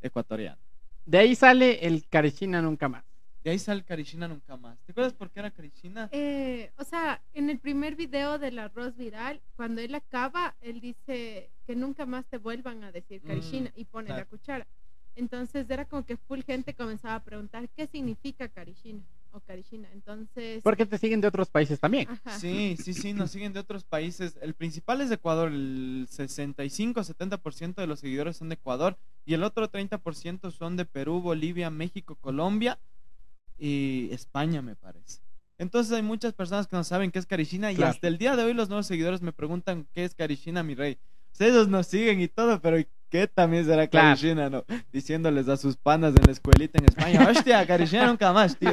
ecuatoriana. 0.00 0.58
De 1.04 1.18
ahí 1.18 1.34
sale 1.34 1.86
el 1.86 2.06
Carichina 2.08 2.62
nunca 2.62 2.88
más. 2.88 3.09
De 3.42 3.50
ahí 3.50 3.58
sale 3.58 3.82
Karishina 3.82 4.28
nunca 4.28 4.56
más. 4.56 4.78
¿Te 4.84 4.92
acuerdas 4.92 5.14
por 5.14 5.30
qué 5.30 5.40
era 5.40 5.50
Karishina? 5.50 6.08
Eh, 6.12 6.70
o 6.76 6.84
sea, 6.84 7.22
en 7.32 7.48
el 7.48 7.58
primer 7.58 7.96
video 7.96 8.38
del 8.38 8.58
arroz 8.58 8.96
viral, 8.96 9.40
cuando 9.56 9.80
él 9.80 9.94
acaba, 9.94 10.54
él 10.60 10.80
dice 10.80 11.50
que 11.66 11.74
nunca 11.74 12.04
más 12.04 12.26
te 12.26 12.36
vuelvan 12.36 12.84
a 12.84 12.92
decir 12.92 13.22
Mm, 13.24 13.26
Karishina 13.28 13.72
y 13.76 13.84
pone 13.86 14.06
claro. 14.08 14.20
la 14.22 14.26
cuchara. 14.26 14.66
Entonces 15.16 15.68
era 15.70 15.86
como 15.86 16.04
que 16.04 16.16
full 16.16 16.40
gente 16.42 16.74
comenzaba 16.74 17.14
a 17.16 17.24
preguntar 17.24 17.68
qué 17.70 17.86
significa 17.86 18.48
Karishina 18.48 19.02
o 19.32 19.40
Karishina. 19.40 19.88
Entonces, 19.92 20.62
Porque 20.62 20.84
te 20.84 20.98
siguen 20.98 21.20
de 21.22 21.28
otros 21.28 21.48
países 21.48 21.80
también. 21.80 22.08
ajá. 22.10 22.38
Sí, 22.38 22.76
sí, 22.82 22.92
sí, 22.92 23.12
nos 23.14 23.30
siguen 23.30 23.52
de 23.52 23.60
otros 23.60 23.84
países. 23.84 24.38
El 24.42 24.54
principal 24.54 25.00
es 25.00 25.08
de 25.08 25.14
Ecuador, 25.14 25.50
el 25.50 26.06
65-70% 26.10 27.74
de 27.76 27.86
los 27.86 28.00
seguidores 28.00 28.36
son 28.36 28.48
de 28.48 28.54
Ecuador 28.54 28.98
y 29.24 29.34
el 29.34 29.44
otro 29.44 29.70
30% 29.70 30.50
son 30.50 30.76
de 30.76 30.84
Perú, 30.84 31.20
Bolivia, 31.20 31.70
México, 31.70 32.16
Colombia 32.16 32.78
y 33.60 34.08
España, 34.12 34.62
me 34.62 34.74
parece. 34.74 35.20
Entonces 35.58 35.92
hay 35.92 36.02
muchas 36.02 36.32
personas 36.32 36.66
que 36.66 36.74
no 36.76 36.82
saben 36.84 37.10
qué 37.10 37.18
es 37.18 37.26
Karishina 37.26 37.70
y 37.70 37.76
Claro. 37.76 37.90
hasta 37.90 38.08
el 38.08 38.16
día 38.16 38.34
de 38.34 38.42
hoy 38.44 38.54
los 38.54 38.68
nuevos 38.70 38.86
seguidores 38.86 39.20
me 39.20 39.32
preguntan 39.32 39.86
qué 39.92 40.04
es 40.04 40.14
Karishina, 40.14 40.62
mi 40.62 40.74
rey. 40.74 40.98
Ellos 41.38 41.68
nos 41.68 41.86
siguen 41.86 42.20
y 42.20 42.28
todo, 42.28 42.60
pero 42.60 42.76
¿qué 43.08 43.26
también 43.26 43.64
será 43.64 43.86
Claro. 43.86 44.08
Karishina, 44.08 44.50
no? 44.50 44.64
Diciéndoles 44.92 45.48
a 45.48 45.56
sus 45.56 45.76
panas 45.76 46.14
en 46.16 46.22
la 46.26 46.32
escuelita 46.32 46.78
en 46.78 46.86
España, 46.86 47.28
hostia, 47.30 47.66
Karishina 47.66 48.06
nunca 48.06 48.32
más, 48.32 48.56
tío. 48.56 48.72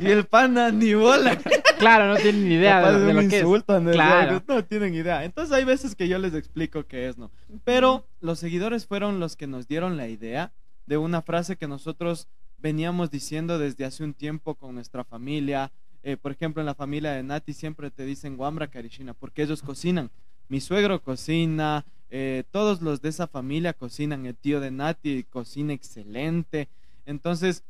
Y 0.00 0.06
el 0.06 0.24
pana 0.26 0.70
ni 0.70 0.94
bola. 0.94 1.38
Claro, 1.78 2.06
no 2.06 2.16
tienen 2.16 2.48
ni 2.48 2.54
idea 2.54 2.80
Capaz 2.80 2.92
de, 2.98 3.06
de 3.06 3.12
lo 3.14 3.20
que 3.20 3.26
es. 3.26 3.32
insulto, 3.34 3.80
¿no? 3.80 3.90
Claro. 3.90 4.42
No 4.46 4.64
tienen 4.64 4.94
idea. 4.94 5.24
Entonces 5.24 5.52
hay 5.52 5.64
veces 5.64 5.94
que 5.96 6.06
yo 6.08 6.18
les 6.18 6.34
explico 6.34 6.84
qué 6.86 7.08
es, 7.08 7.18
¿no? 7.18 7.30
Pero 7.64 8.06
los 8.20 8.38
seguidores 8.38 8.86
fueron 8.86 9.18
los 9.18 9.34
que 9.36 9.46
nos 9.48 9.66
dieron 9.66 9.96
la 9.96 10.06
idea 10.08 10.52
de 10.86 10.96
una 10.98 11.22
frase 11.22 11.56
que 11.56 11.66
nosotros 11.66 12.28
veníamos 12.62 13.10
diciendo 13.10 13.58
desde 13.58 13.84
hace 13.84 14.04
un 14.04 14.14
tiempo 14.14 14.54
con 14.54 14.74
nuestra 14.74 15.04
familia. 15.04 15.72
Eh, 16.02 16.16
por 16.16 16.32
ejemplo, 16.32 16.62
en 16.62 16.66
la 16.66 16.74
familia 16.74 17.12
de 17.12 17.22
Nati 17.22 17.52
siempre 17.52 17.90
te 17.90 18.04
dicen 18.04 18.36
Guambra 18.36 18.68
Karishina, 18.68 19.12
porque 19.12 19.42
ellos 19.42 19.60
cocinan. 19.62 20.10
Mi 20.48 20.60
suegro 20.60 21.02
cocina, 21.02 21.84
eh, 22.10 22.44
todos 22.50 22.80
los 22.80 23.02
de 23.02 23.08
esa 23.08 23.26
familia 23.26 23.72
cocinan. 23.72 24.24
El 24.26 24.36
tío 24.36 24.60
de 24.60 24.70
Nati 24.70 25.24
cocina 25.24 25.72
excelente. 25.72 26.68
Entonces, 27.04 27.64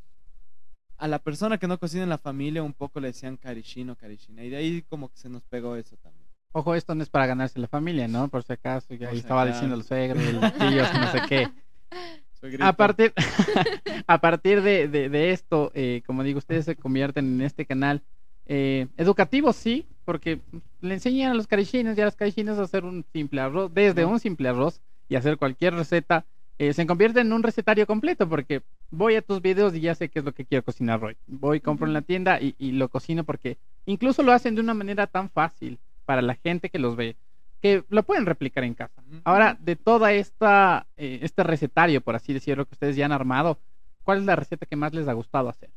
a 0.98 1.08
la 1.08 1.18
persona 1.18 1.58
que 1.58 1.66
no 1.66 1.78
cocina 1.78 2.04
en 2.04 2.10
la 2.10 2.18
familia 2.18 2.62
un 2.62 2.74
poco 2.74 3.00
le 3.00 3.08
decían 3.08 3.36
carishino, 3.36 3.96
carishina. 3.96 4.44
Y 4.44 4.50
de 4.50 4.56
ahí 4.56 4.82
como 4.82 5.08
que 5.08 5.16
se 5.16 5.28
nos 5.28 5.42
pegó 5.42 5.74
eso 5.76 5.96
también. 5.96 6.22
Ojo, 6.52 6.74
esto 6.74 6.94
no 6.94 7.02
es 7.02 7.08
para 7.08 7.26
ganarse 7.26 7.58
la 7.58 7.66
familia, 7.66 8.06
¿no? 8.08 8.28
Por 8.28 8.42
si 8.42 8.52
acaso, 8.52 8.92
ya 8.94 9.10
estaba 9.10 9.42
acaso. 9.42 9.54
diciendo 9.54 9.76
el 9.76 9.84
suegro, 9.84 10.20
el 10.20 10.52
tío, 10.52 10.82
no 11.00 11.10
sé 11.10 11.22
qué. 11.26 11.48
A 12.60 12.72
partir, 12.74 13.12
a 14.06 14.20
partir 14.20 14.62
de, 14.62 14.88
de- 14.88 15.08
de 15.08 15.30
esto, 15.30 15.70
eh, 15.74 16.02
como 16.06 16.22
digo, 16.22 16.38
ustedes 16.38 16.64
se 16.64 16.76
convierten 16.76 17.26
en 17.34 17.40
este 17.42 17.66
canal 17.66 18.02
eh, 18.46 18.88
educativo, 18.96 19.52
sí, 19.52 19.86
porque 20.04 20.40
le 20.80 20.94
enseñan 20.94 21.32
a 21.32 21.34
los 21.34 21.46
carichinos 21.46 21.96
y 21.96 22.00
a 22.00 22.04
las 22.06 22.16
carichinas 22.16 22.58
a 22.58 22.62
hacer 22.62 22.84
un 22.84 23.04
simple 23.12 23.40
arroz, 23.40 23.72
desde 23.72 24.04
un 24.04 24.18
simple 24.20 24.48
arroz 24.48 24.80
y 25.08 25.14
hacer 25.16 25.36
cualquier 25.38 25.74
receta, 25.74 26.26
eh, 26.58 26.72
se 26.72 26.86
convierte 26.86 27.20
en 27.20 27.32
un 27.32 27.42
recetario 27.42 27.86
completo, 27.86 28.28
porque 28.28 28.62
voy 28.90 29.14
a 29.14 29.22
tus 29.22 29.40
videos 29.40 29.74
y 29.74 29.80
ya 29.80 29.94
sé 29.94 30.08
qué 30.08 30.18
es 30.18 30.24
lo 30.24 30.32
que 30.34 30.44
quiero 30.44 30.64
cocinar 30.64 31.02
hoy. 31.04 31.16
Voy, 31.26 31.60
compro 31.60 31.86
en 31.86 31.92
la 31.92 32.02
tienda 32.02 32.40
y, 32.40 32.54
y 32.58 32.72
lo 32.72 32.88
cocino 32.88 33.24
porque 33.24 33.58
incluso 33.86 34.22
lo 34.22 34.32
hacen 34.32 34.54
de 34.54 34.60
una 34.60 34.74
manera 34.74 35.06
tan 35.06 35.30
fácil 35.30 35.78
para 36.04 36.22
la 36.22 36.34
gente 36.34 36.68
que 36.68 36.78
los 36.78 36.96
ve, 36.96 37.16
que 37.62 37.84
lo 37.88 38.02
pueden 38.02 38.26
replicar 38.26 38.64
en 38.64 38.74
casa. 38.74 39.02
Ahora, 39.24 39.56
de 39.60 39.76
toda 39.76 40.12
esta, 40.12 40.86
eh, 40.96 41.20
este 41.22 41.44
recetario, 41.44 42.00
por 42.00 42.16
así 42.16 42.32
decirlo, 42.32 42.66
que 42.66 42.74
ustedes 42.74 42.96
ya 42.96 43.06
han 43.06 43.12
armado, 43.12 43.58
¿cuál 44.02 44.18
es 44.18 44.24
la 44.24 44.34
receta 44.36 44.66
que 44.66 44.76
más 44.76 44.92
les 44.92 45.06
ha 45.08 45.12
gustado 45.12 45.48
hacer? 45.48 45.70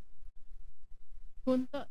Juntos. 1.43 1.87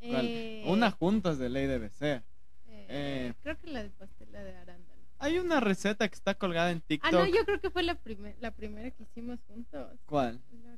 ¿Cuál? 0.00 0.26
Eh, 0.26 0.62
Una 0.66 0.90
juntas 0.90 1.38
de 1.38 1.48
ley 1.48 1.66
debe 1.66 1.90
ser. 1.90 2.22
eh, 2.68 2.86
eh. 2.88 3.34
Creo 3.42 3.58
que 3.58 3.66
la 3.66 3.82
de 3.82 3.90
pastela 3.90 4.42
de 4.42 4.56
arándano. 4.56 4.92
Hay 5.18 5.38
una 5.38 5.60
receta 5.60 6.08
que 6.08 6.14
está 6.14 6.34
colgada 6.34 6.70
en 6.72 6.78
Ah, 6.78 6.84
TikTok. 6.86 7.12
no, 7.12 7.26
yo 7.26 7.44
creo 7.44 7.60
que 7.60 7.70
fue 7.70 7.82
la, 7.84 7.94
primer, 7.94 8.36
la 8.40 8.50
primera 8.52 8.90
que 8.90 9.02
hicimos 9.04 9.38
juntos. 9.46 9.98
¿Cuál? 10.06 10.40
La 10.64 10.71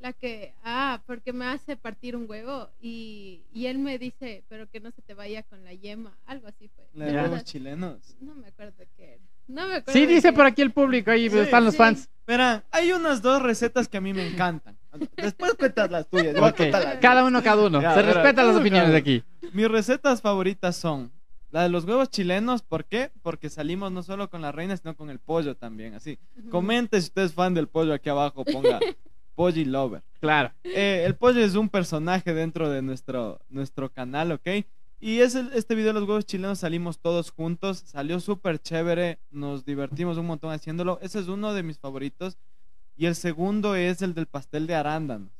la 0.00 0.12
que, 0.12 0.54
ah, 0.62 1.02
porque 1.06 1.32
me 1.32 1.46
hace 1.46 1.76
partir 1.76 2.14
un 2.16 2.28
huevo 2.30 2.70
y, 2.80 3.42
y 3.52 3.66
él 3.66 3.78
me 3.78 3.98
dice, 3.98 4.44
pero 4.48 4.68
que 4.70 4.78
no 4.80 4.90
se 4.92 5.02
te 5.02 5.14
vaya 5.14 5.42
con 5.42 5.64
la 5.64 5.74
yema, 5.74 6.16
algo 6.26 6.46
así 6.48 6.68
fue. 6.68 6.86
La 6.94 7.06
¿Te 7.06 7.12
de 7.12 7.18
acuerdas? 7.18 7.44
chilenos. 7.44 8.16
No 8.20 8.34
me 8.34 8.46
acuerdo 8.48 8.84
qué 8.96 9.14
era. 9.14 9.22
No 9.48 9.66
me 9.66 9.74
acuerdo. 9.76 9.92
Sí, 9.98 10.06
de 10.06 10.14
dice 10.14 10.28
qué 10.30 10.36
por 10.36 10.46
aquí 10.46 10.62
el 10.62 10.72
público, 10.72 11.10
ahí 11.10 11.28
Sí, 11.28 11.38
están 11.38 11.64
los 11.64 11.74
sí. 11.74 11.78
fans. 11.78 12.08
Verán, 12.26 12.62
hay 12.70 12.92
unas 12.92 13.22
dos 13.22 13.42
recetas 13.42 13.88
que 13.88 13.96
a 13.96 14.00
mí 14.00 14.12
me 14.12 14.26
encantan. 14.26 14.76
Después 15.16 15.54
cuentas 15.54 15.90
las 15.90 16.08
tuyas. 16.08 16.34
yo 16.34 16.40
voy 16.40 16.48
a 16.48 16.52
Ok, 16.52 16.56
contar 16.58 16.84
las 16.84 16.96
cada 16.98 17.24
uno, 17.24 17.42
cada 17.42 17.66
uno. 17.66 17.80
Ya, 17.80 17.94
Se 17.94 18.02
respetan 18.02 18.46
las 18.46 18.56
opiniones 18.56 18.88
cada 18.88 18.98
aquí. 18.98 19.24
Mis 19.52 19.68
recetas 19.68 20.20
favoritas 20.20 20.76
son 20.76 21.10
la 21.50 21.62
de 21.62 21.70
los 21.70 21.84
huevos 21.86 22.10
chilenos. 22.10 22.62
¿Por 22.62 22.84
qué? 22.84 23.10
Porque 23.22 23.48
salimos 23.48 23.90
no 23.90 24.02
solo 24.02 24.28
con 24.28 24.42
la 24.42 24.52
reina, 24.52 24.76
sino 24.76 24.94
con 24.94 25.08
el 25.08 25.18
pollo 25.18 25.56
también. 25.56 25.94
Así. 25.94 26.18
Comente 26.50 27.00
si 27.00 27.06
usted 27.08 27.22
es 27.22 27.32
fan 27.32 27.54
del 27.54 27.66
pollo 27.68 27.94
aquí 27.94 28.10
abajo. 28.10 28.44
Ponga 28.44 28.78
Pollo 29.38 29.64
Lover. 29.66 30.02
Claro. 30.18 30.52
Eh, 30.64 31.04
el 31.06 31.14
pollo 31.14 31.38
es 31.44 31.54
un 31.54 31.68
personaje 31.68 32.34
dentro 32.34 32.68
de 32.68 32.82
nuestro, 32.82 33.40
nuestro 33.48 33.88
canal, 33.88 34.32
¿ok? 34.32 34.48
Y 34.98 35.20
es 35.20 35.36
el- 35.36 35.52
este 35.54 35.76
video 35.76 35.92
de 35.94 36.00
los 36.00 36.08
huevos 36.08 36.26
chilenos 36.26 36.58
salimos 36.58 36.98
todos 36.98 37.30
juntos. 37.30 37.78
Salió 37.86 38.18
súper 38.18 38.58
chévere. 38.58 39.20
Nos 39.30 39.64
divertimos 39.64 40.18
un 40.18 40.26
montón 40.26 40.50
haciéndolo. 40.50 40.98
Ese 41.02 41.20
es 41.20 41.28
uno 41.28 41.54
de 41.54 41.62
mis 41.62 41.78
favoritos. 41.78 42.36
Y 42.96 43.06
el 43.06 43.14
segundo 43.14 43.76
es 43.76 44.02
el 44.02 44.12
del 44.12 44.26
pastel 44.26 44.66
de 44.66 44.74
arándanos. 44.74 45.30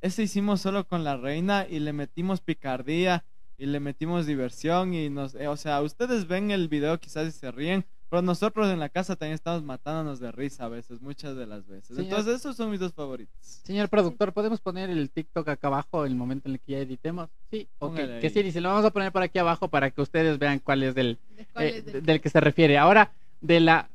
Ese 0.00 0.22
hicimos 0.22 0.62
solo 0.62 0.86
con 0.88 1.04
la 1.04 1.18
reina 1.18 1.66
y 1.68 1.78
le 1.80 1.92
metimos 1.92 2.40
picardía 2.40 3.22
y 3.58 3.66
le 3.66 3.80
metimos 3.80 4.24
diversión 4.24 4.94
y 4.94 5.10
nos, 5.10 5.34
eh, 5.34 5.48
o 5.48 5.58
sea, 5.58 5.82
ustedes 5.82 6.26
ven 6.26 6.50
el 6.52 6.68
video 6.68 6.98
quizás 6.98 7.28
y 7.28 7.32
se 7.32 7.50
ríen, 7.50 7.84
pero 8.08 8.22
nosotros 8.22 8.68
en 8.72 8.78
la 8.78 8.88
casa 8.88 9.16
también 9.16 9.34
estamos 9.34 9.62
matándonos 9.62 10.20
de 10.20 10.30
risa 10.32 10.64
a 10.64 10.68
veces, 10.68 11.00
muchas 11.02 11.36
de 11.36 11.46
las 11.46 11.66
veces. 11.66 11.96
Señor- 11.96 12.04
Entonces 12.04 12.36
esos 12.36 12.56
son 12.56 12.70
mis 12.70 12.80
dos 12.80 12.92
favoritos. 12.92 13.34
Señor 13.40 13.88
productor, 13.88 14.32
¿podemos 14.32 14.60
poner 14.60 14.90
el 14.90 15.10
TikTok 15.10 15.48
acá 15.48 15.66
abajo 15.68 16.04
el 16.06 16.14
momento 16.14 16.48
en 16.48 16.54
el 16.54 16.60
que 16.60 16.72
ya 16.72 16.78
editemos? 16.78 17.28
Sí, 17.50 17.68
ok. 17.78 17.96
Que 18.20 18.30
sí, 18.30 18.42
dice, 18.42 18.60
lo 18.60 18.68
vamos 18.68 18.84
a 18.84 18.90
poner 18.90 19.10
por 19.12 19.22
aquí 19.22 19.38
abajo 19.38 19.68
para 19.68 19.90
que 19.90 20.00
ustedes 20.00 20.38
vean 20.38 20.58
cuál 20.60 20.82
es 20.84 20.94
del, 20.94 21.18
¿De 21.36 21.46
cuál 21.46 21.64
eh, 21.64 21.76
es 21.78 21.84
del- 21.86 22.02
del 22.04 22.20
que 22.20 22.30
se 22.30 22.40
refiere. 22.40 22.78
Ahora, 22.78 23.10
de 23.40 23.60
la... 23.60 23.88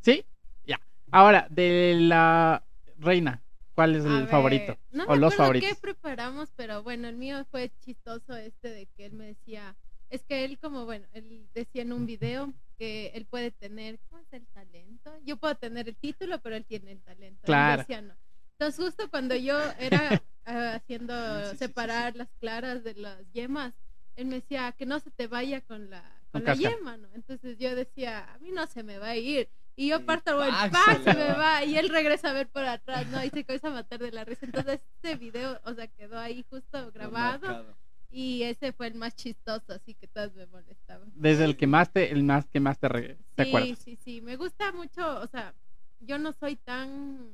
¿Sí? 0.00 0.24
Ya. 0.66 0.80
Ahora, 1.10 1.46
de 1.50 1.96
la 1.98 2.62
reina, 2.98 3.40
¿cuál 3.74 3.96
es 3.96 4.04
A 4.04 4.08
el 4.08 4.20
ver, 4.20 4.28
favorito? 4.28 4.76
No 4.92 5.04
o 5.04 5.08
me 5.10 5.16
los 5.16 5.32
acuerdo 5.32 5.36
favoritos. 5.36 5.68
qué 5.70 5.74
preparamos, 5.74 6.50
pero 6.54 6.82
bueno, 6.82 7.08
el 7.08 7.16
mío 7.16 7.44
fue 7.50 7.72
chistoso 7.84 8.36
este 8.36 8.68
de 8.68 8.86
que 8.96 9.06
él 9.06 9.12
me 9.14 9.26
decía, 9.26 9.74
es 10.14 10.24
que 10.24 10.44
él 10.44 10.58
como, 10.58 10.84
bueno, 10.84 11.06
él 11.12 11.48
decía 11.54 11.82
en 11.82 11.92
un 11.92 12.06
video 12.06 12.52
que 12.78 13.12
él 13.14 13.26
puede 13.26 13.50
tener, 13.50 13.98
¿cómo 14.08 14.20
es 14.20 14.32
el 14.32 14.46
talento? 14.46 15.12
Yo 15.24 15.36
puedo 15.36 15.54
tener 15.56 15.88
el 15.88 15.96
título, 15.96 16.40
pero 16.40 16.56
él 16.56 16.64
tiene 16.64 16.92
el 16.92 17.00
talento. 17.00 17.42
Claro. 17.44 17.82
decía 17.82 18.00
no. 18.00 18.14
Entonces 18.52 18.84
justo 18.84 19.10
cuando 19.10 19.34
yo 19.34 19.58
era 19.78 20.22
ah, 20.44 20.74
haciendo 20.74 21.14
Sí, 21.14 21.44
sí, 21.44 21.50
sí, 21.52 21.56
separar 21.58 22.16
las 22.16 22.28
claras 22.38 22.84
de 22.84 22.94
las 22.94 23.18
yemas, 23.32 23.74
él 24.16 24.26
me 24.26 24.36
decía 24.36 24.72
que 24.72 24.86
no 24.86 25.00
se 25.00 25.10
te 25.10 25.26
vaya 25.26 25.60
con 25.60 25.90
la, 25.90 26.02
Con 26.30 26.42
con 26.42 26.44
la 26.44 26.54
yema, 26.54 26.96
¿no? 26.96 27.08
Entonces 27.14 27.58
yo 27.58 27.74
decía, 27.74 28.32
a 28.32 28.38
mí 28.38 28.52
no 28.52 28.66
se 28.66 28.82
me 28.82 28.98
va 28.98 29.08
a 29.08 29.16
ir. 29.16 29.48
Y 29.76 29.88
yo 29.88 30.06
parto 30.06 30.42
el 30.44 30.50
¡pac! 30.50 30.70
¡pac! 30.70 31.02
se 31.02 31.14
me 31.14 31.32
va. 31.32 31.64
Y 31.64 31.76
él 31.76 31.88
regresa 31.88 32.30
a 32.30 32.32
ver 32.32 32.48
por 32.48 32.64
atrás, 32.64 33.08
¿no? 33.08 33.24
Y 33.24 33.30
se 33.30 33.44
comienza 33.44 33.68
a 33.68 33.72
matar 33.72 33.98
de 33.98 34.12
la 34.12 34.24
risa. 34.24 34.46
Entonces 34.46 34.80
este 34.94 35.16
video, 35.16 35.60
o 35.64 35.74
sea, 35.74 35.88
quedó 35.88 36.18
ahí 36.18 36.44
justo 36.48 36.92
grabado. 36.92 37.48
Marcado. 37.48 37.83
Y 38.16 38.44
ese 38.44 38.72
fue 38.72 38.86
el 38.86 38.94
más 38.94 39.16
chistoso, 39.16 39.72
así 39.72 39.94
que 39.94 40.06
todos 40.06 40.32
me 40.34 40.46
molestaban. 40.46 41.10
Desde 41.16 41.44
el 41.44 41.56
que 41.56 41.66
más 41.66 41.92
te, 41.92 42.12
el 42.12 42.22
más 42.22 42.46
que 42.46 42.60
más 42.60 42.78
te, 42.78 42.88
re- 42.88 43.18
te 43.34 43.42
Sí, 43.42 43.48
acuerdas. 43.48 43.78
sí, 43.80 43.96
sí. 43.96 44.20
Me 44.20 44.36
gusta 44.36 44.70
mucho, 44.70 45.20
o 45.20 45.26
sea, 45.26 45.52
yo 45.98 46.16
no 46.18 46.32
soy 46.32 46.54
tan. 46.54 47.28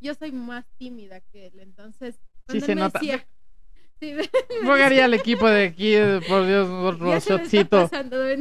Yo 0.00 0.12
soy 0.14 0.30
más 0.32 0.66
tímida 0.76 1.20
que 1.32 1.46
él, 1.46 1.60
entonces. 1.60 2.20
Cuando 2.44 2.66
se 2.66 2.74
nota. 2.74 2.98
decía. 2.98 3.26
Sí, 4.00 4.12
Rogaría 4.64 5.06
al 5.06 5.14
equipo 5.14 5.48
de 5.48 5.64
aquí, 5.64 5.94
por 6.28 6.46
Dios, 6.46 6.68
otro 6.68 7.18
shotcito. 7.18 7.88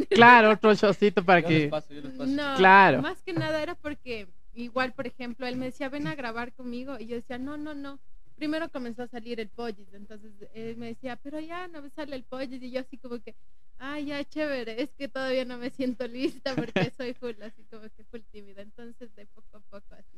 Claro, 0.09 0.51
otro 0.51 0.73
shotcito 0.73 1.23
para 1.23 1.39
Yo 1.39 1.49
les 1.49 1.61
que... 1.63 1.69
paso, 1.69 1.93
yo 1.93 2.01
les 2.01 2.11
paso. 2.11 2.31
No, 2.31 2.55
Claro. 2.57 3.01
más 3.01 3.21
que 3.23 3.31
nada 3.31 3.61
era 3.63 3.75
porque, 3.75 4.27
igual, 4.55 4.91
por 4.91 5.07
ejemplo, 5.07 5.47
él 5.47 5.55
me 5.55 5.67
decía, 5.67 5.87
ven 5.87 6.07
a 6.07 6.15
grabar 6.15 6.51
conmigo, 6.51 6.97
y 6.99 7.05
yo 7.07 7.15
decía, 7.15 7.37
no, 7.37 7.55
no, 7.57 7.73
no. 7.75 7.99
Primero 8.41 8.71
comenzó 8.71 9.03
a 9.03 9.07
salir 9.07 9.39
el 9.39 9.49
pollis, 9.49 9.93
entonces 9.93 10.31
él 10.55 10.75
me 10.75 10.87
decía, 10.87 11.15
pero 11.15 11.39
ya 11.39 11.67
no 11.67 11.79
me 11.83 11.91
sale 11.91 12.15
el 12.15 12.23
pollis, 12.23 12.59
y 12.63 12.71
yo 12.71 12.79
así 12.79 12.97
como 12.97 13.19
que, 13.19 13.35
ah, 13.77 13.99
ya, 13.99 14.23
chévere, 14.23 14.81
es 14.81 14.89
que 14.97 15.07
todavía 15.07 15.45
no 15.45 15.59
me 15.59 15.69
siento 15.69 16.07
lista 16.07 16.55
porque 16.55 16.91
soy 16.97 17.13
full, 17.13 17.39
así 17.43 17.63
como 17.69 17.83
que 17.83 18.03
full 18.05 18.21
tímida, 18.31 18.63
entonces 18.63 19.15
de 19.15 19.27
poco 19.27 19.57
a 19.57 19.59
poco 19.59 19.93
así. 19.93 20.17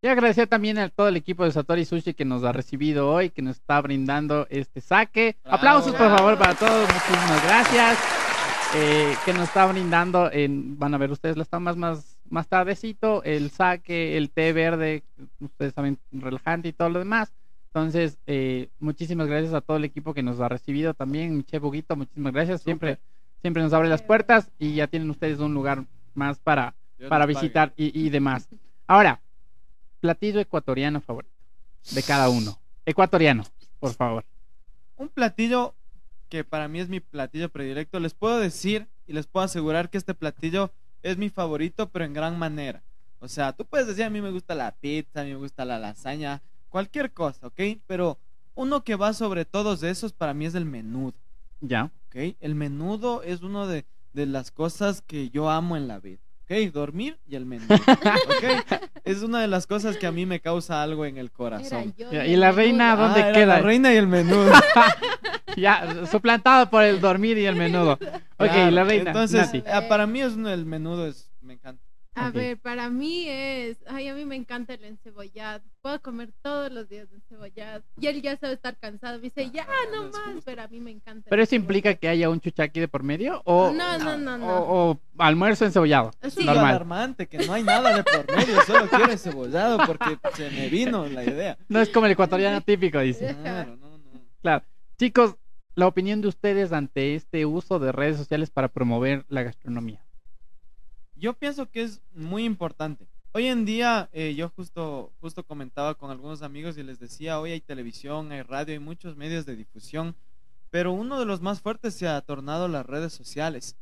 Y 0.00 0.08
agradecer 0.08 0.46
también 0.46 0.78
a 0.78 0.88
todo 0.88 1.08
el 1.08 1.16
equipo 1.16 1.44
de 1.44 1.52
Satori 1.52 1.84
Sushi 1.84 2.14
que 2.14 2.24
nos 2.24 2.44
ha 2.44 2.52
recibido 2.52 3.10
hoy, 3.10 3.28
que 3.28 3.42
nos 3.42 3.58
está 3.58 3.78
brindando 3.82 4.46
este 4.48 4.80
saque. 4.80 5.36
Bravo. 5.42 5.56
Aplausos, 5.58 5.94
por 5.94 6.16
favor, 6.16 6.38
para 6.38 6.54
todos. 6.54 6.88
Muchísimas 6.88 7.44
gracias. 7.44 7.98
Eh, 8.74 9.14
que 9.26 9.34
nos 9.34 9.48
está 9.48 9.66
brindando, 9.66 10.32
en, 10.32 10.78
van 10.78 10.94
a 10.94 10.98
ver 10.98 11.10
ustedes 11.10 11.36
las 11.36 11.50
tomas 11.50 11.76
más, 11.76 12.11
más 12.32 12.48
tardecito, 12.48 13.22
el 13.24 13.50
saque, 13.50 14.16
el 14.16 14.30
té 14.30 14.54
verde, 14.54 15.04
ustedes 15.38 15.74
saben, 15.74 15.98
relajante 16.10 16.68
y 16.68 16.72
todo 16.72 16.88
lo 16.88 16.98
demás. 16.98 17.30
Entonces, 17.66 18.18
eh, 18.26 18.70
muchísimas 18.80 19.28
gracias 19.28 19.52
a 19.52 19.60
todo 19.60 19.76
el 19.76 19.84
equipo 19.84 20.14
que 20.14 20.22
nos 20.22 20.40
ha 20.40 20.48
recibido 20.48 20.94
también. 20.94 21.36
Mi 21.36 21.44
Chef 21.44 21.62
Huguito, 21.62 21.94
muchísimas 21.94 22.32
gracias. 22.32 22.62
Siempre, 22.62 22.98
siempre 23.42 23.62
nos 23.62 23.74
abre 23.74 23.90
las 23.90 24.02
puertas 24.02 24.50
y 24.58 24.74
ya 24.74 24.86
tienen 24.86 25.10
ustedes 25.10 25.40
un 25.40 25.52
lugar 25.52 25.84
más 26.14 26.38
para, 26.38 26.74
Dios 26.98 27.10
para 27.10 27.26
visitar 27.26 27.74
y, 27.76 27.98
y 27.98 28.08
demás. 28.08 28.48
Ahora, 28.86 29.20
platillo 30.00 30.40
ecuatoriano 30.40 31.02
favorito 31.02 31.34
de 31.94 32.02
cada 32.02 32.30
uno. 32.30 32.58
Ecuatoriano, 32.86 33.44
por 33.78 33.92
favor. 33.92 34.24
Un 34.96 35.10
platillo 35.10 35.74
que 36.30 36.44
para 36.44 36.66
mí 36.66 36.80
es 36.80 36.88
mi 36.88 37.00
platillo 37.00 37.50
predilecto. 37.50 38.00
Les 38.00 38.14
puedo 38.14 38.38
decir 38.38 38.88
y 39.06 39.12
les 39.12 39.26
puedo 39.26 39.44
asegurar 39.44 39.90
que 39.90 39.98
este 39.98 40.14
platillo 40.14 40.72
es 41.02 41.16
mi 41.18 41.28
favorito, 41.30 41.88
pero 41.88 42.04
en 42.04 42.12
gran 42.14 42.38
manera. 42.38 42.82
O 43.20 43.28
sea, 43.28 43.52
tú 43.52 43.64
puedes 43.64 43.86
decir 43.86 44.04
a 44.04 44.10
mí 44.10 44.20
me 44.20 44.30
gusta 44.30 44.54
la 44.54 44.72
pizza, 44.72 45.20
a 45.20 45.24
mí 45.24 45.30
me 45.30 45.36
gusta 45.36 45.64
la 45.64 45.78
lasaña, 45.78 46.42
cualquier 46.68 47.12
cosa, 47.12 47.46
¿ok? 47.48 47.60
Pero 47.86 48.18
uno 48.54 48.82
que 48.84 48.96
va 48.96 49.12
sobre 49.12 49.44
todos 49.44 49.82
esos 49.82 50.12
para 50.12 50.34
mí 50.34 50.44
es 50.46 50.54
el 50.54 50.64
menudo, 50.64 51.14
Ya. 51.60 51.90
¿ok? 52.08 52.34
El 52.40 52.54
menudo 52.54 53.22
es 53.22 53.42
uno 53.42 53.66
de, 53.66 53.84
de 54.12 54.26
las 54.26 54.50
cosas 54.50 55.00
que 55.02 55.30
yo 55.30 55.48
amo 55.50 55.76
en 55.76 55.86
la 55.88 56.00
vida, 56.00 56.18
¿ok? 56.44 56.72
Dormir 56.72 57.18
y 57.28 57.36
el 57.36 57.46
menudo, 57.46 57.74
¿ok? 57.74 57.80
Es 59.04 59.22
una 59.22 59.40
de 59.40 59.48
las 59.48 59.66
cosas 59.66 59.96
que 59.96 60.06
a 60.06 60.12
mí 60.12 60.26
me 60.26 60.40
causa 60.40 60.82
algo 60.82 61.04
en 61.06 61.18
el 61.18 61.30
corazón. 61.32 61.92
yo 61.98 62.06
y 62.12 62.16
¿y 62.30 62.34
el 62.34 62.40
la 62.40 62.46
menudo. 62.52 62.56
reina 62.62 62.96
dónde 62.96 63.20
Ah, 63.22 63.28
era 63.28 63.32
queda? 63.38 63.46
La 63.56 63.60
reina 63.60 63.92
y 63.92 63.96
el 63.96 64.06
menudo. 64.06 64.52
Ya, 65.54 66.06
suplantado 66.10 66.70
por 66.70 66.82
el 66.82 66.98
dormir 66.98 67.36
y 67.36 67.44
el 67.44 67.56
menudo. 67.56 67.92
Ok, 67.92 68.00
Claro, 68.38 68.70
la 68.70 68.84
reina. 68.84 69.10
Entonces, 69.10 69.52
Nati. 69.52 69.58
eh, 69.58 69.86
para 69.86 70.06
mí 70.06 70.22
es 70.22 70.32
uno, 70.32 70.48
el 70.48 70.64
menudo 70.64 71.06
es, 71.06 71.30
me 71.42 71.52
encanta. 71.52 71.82
A 72.14 72.30
ver, 72.30 72.58
para 72.58 72.90
mí 72.90 73.24
es, 73.26 73.78
ay, 73.86 74.08
a 74.08 74.14
mí 74.14 74.26
me 74.26 74.36
encanta 74.36 74.74
el 74.74 74.84
encebollado. 74.84 75.62
Puedo 75.80 76.00
comer 76.02 76.30
todos 76.42 76.70
los 76.70 76.86
días 76.88 77.08
de 77.10 77.16
encebollado. 77.16 77.82
Y 77.98 78.06
él 78.06 78.20
ya 78.20 78.36
sabe 78.36 78.52
estar 78.52 78.76
cansado. 78.76 79.16
Me 79.16 79.22
dice, 79.22 79.50
ya, 79.50 79.66
no 79.94 80.04
más, 80.10 80.44
pero 80.44 80.62
a 80.62 80.68
mí 80.68 80.78
me 80.78 80.90
encanta. 80.90 81.30
¿Pero 81.30 81.42
eso 81.42 81.54
implica 81.54 81.88
encebollado. 81.88 82.00
que 82.00 82.08
haya 82.08 82.28
un 82.28 82.40
chuchaqui 82.40 82.80
de 82.80 82.88
por 82.88 83.02
medio? 83.02 83.40
O, 83.46 83.72
No, 83.72 83.96
no, 83.98 84.18
no, 84.18 84.36
no. 84.36 84.46
o, 84.46 84.90
o 84.90 85.00
almuerzo 85.18 85.64
encebollado. 85.64 86.10
Sí. 86.22 86.40
es 86.40 86.46
Normal. 86.46 86.66
alarmante, 86.66 87.28
que 87.28 87.38
no 87.46 87.54
hay 87.54 87.62
nada 87.62 87.96
de 87.96 88.04
por 88.04 88.30
medio, 88.36 88.60
solo 88.66 88.88
quiero 88.90 89.16
cebollado 89.16 89.78
porque 89.86 90.18
se 90.34 90.50
me 90.50 90.68
vino 90.68 91.06
la 91.06 91.24
idea. 91.24 91.56
No 91.68 91.80
es 91.80 91.88
como 91.88 92.04
el 92.06 92.12
ecuatoriano 92.12 92.60
típico, 92.60 92.98
dice. 93.00 93.34
Claro, 93.42 93.76
no, 93.76 93.96
no. 93.98 94.20
Claro. 94.42 94.64
Chicos, 94.98 95.36
la 95.74 95.86
opinión 95.86 96.20
de 96.20 96.28
ustedes 96.28 96.72
ante 96.72 97.14
este 97.14 97.46
uso 97.46 97.78
de 97.78 97.90
redes 97.90 98.18
sociales 98.18 98.50
para 98.50 98.68
promover 98.68 99.24
la 99.28 99.42
gastronomía. 99.42 100.01
Yo 101.22 101.34
pienso 101.34 101.70
que 101.70 101.82
es 101.82 102.02
muy 102.14 102.42
importante. 102.42 103.06
Hoy 103.30 103.46
en 103.46 103.64
día, 103.64 104.08
eh, 104.12 104.34
yo 104.34 104.48
justo, 104.48 105.12
justo 105.20 105.44
comentaba 105.44 105.94
con 105.94 106.10
algunos 106.10 106.42
amigos 106.42 106.76
y 106.76 106.82
les 106.82 106.98
decía, 106.98 107.38
hoy 107.38 107.52
hay 107.52 107.60
televisión, 107.60 108.32
hay 108.32 108.42
radio, 108.42 108.72
hay 108.72 108.80
muchos 108.80 109.16
medios 109.16 109.46
de 109.46 109.54
difusión, 109.54 110.16
pero 110.70 110.90
uno 110.90 111.20
de 111.20 111.24
los 111.24 111.40
más 111.40 111.60
fuertes 111.60 111.94
se 111.94 112.08
ha 112.08 112.20
tornado 112.22 112.66
las 112.66 112.84
redes 112.84 113.12
sociales. 113.12 113.76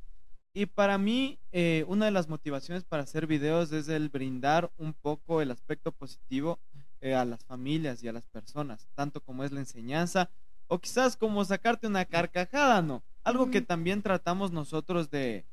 Y 0.53 0.67
para 0.67 0.99
mí, 0.99 1.39
eh, 1.51 1.87
una 1.89 2.05
de 2.05 2.11
las 2.11 2.29
motivaciones 2.29 2.85
para 2.85 3.05
hacer 3.05 3.27
videos 3.27 3.73
es 3.73 3.89
el 3.89 4.11
brindar 4.11 4.71
un 4.77 4.93
poco 4.93 5.41
el 5.41 5.51
aspecto 5.51 5.93
positivo 5.93 6.59
eh, 7.01 7.15
a 7.15 7.25
las 7.25 7.43
familias 7.47 8.03
y 8.03 8.09
a 8.09 8.13
las 8.13 8.27
personas, 8.27 8.87
tanto 8.95 9.23
como 9.23 9.45
es 9.45 9.53
la 9.53 9.61
enseñanza, 9.61 10.29
o 10.67 10.79
quizás 10.79 11.17
como 11.17 11.43
sacarte 11.47 11.87
una 11.87 12.05
carcajada, 12.05 12.83
¿no? 12.83 13.03
Algo 13.25 13.51
que 13.51 13.63
también 13.63 14.03
tratamos 14.03 14.53
nosotros 14.53 15.11
de 15.11 15.47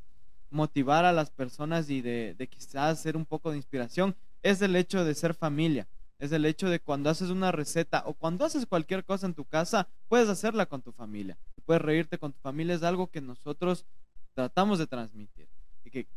motivar 0.49 1.05
a 1.05 1.13
las 1.13 1.29
personas 1.29 1.89
y 1.89 2.01
de, 2.01 2.36
de 2.38 2.47
quizás 2.47 3.01
ser 3.01 3.17
un 3.17 3.25
poco 3.25 3.51
de 3.51 3.57
inspiración, 3.57 4.15
es 4.43 4.62
el 4.62 4.75
hecho 4.75 5.03
de 5.03 5.15
ser 5.15 5.33
familia. 5.33 5.88
Es 6.19 6.31
el 6.31 6.45
hecho 6.45 6.69
de 6.69 6.79
cuando 6.79 7.10
haces 7.10 7.29
una 7.29 7.51
receta 7.51 8.03
o 8.05 8.13
cuando 8.13 8.45
haces 8.45 8.65
cualquier 8.65 9.03
cosa 9.03 9.27
en 9.27 9.36
tu 9.36 9.45
casa, 9.45 9.88
puedes 10.07 10.29
hacerla 10.29 10.65
con 10.65 10.81
tu 10.81 10.91
familia. 10.91 11.38
Puedes 11.65 11.81
reírte 11.81 12.17
con 12.17 12.33
tu 12.33 12.39
familia, 12.39 12.75
es 12.75 12.83
algo 12.83 13.07
que 13.07 13.21
nosotros 13.21 13.86
tratamos 14.33 14.79
de 14.79 14.88
transmitir. 14.88 15.47
Y 15.83 15.91
que, 15.91 16.07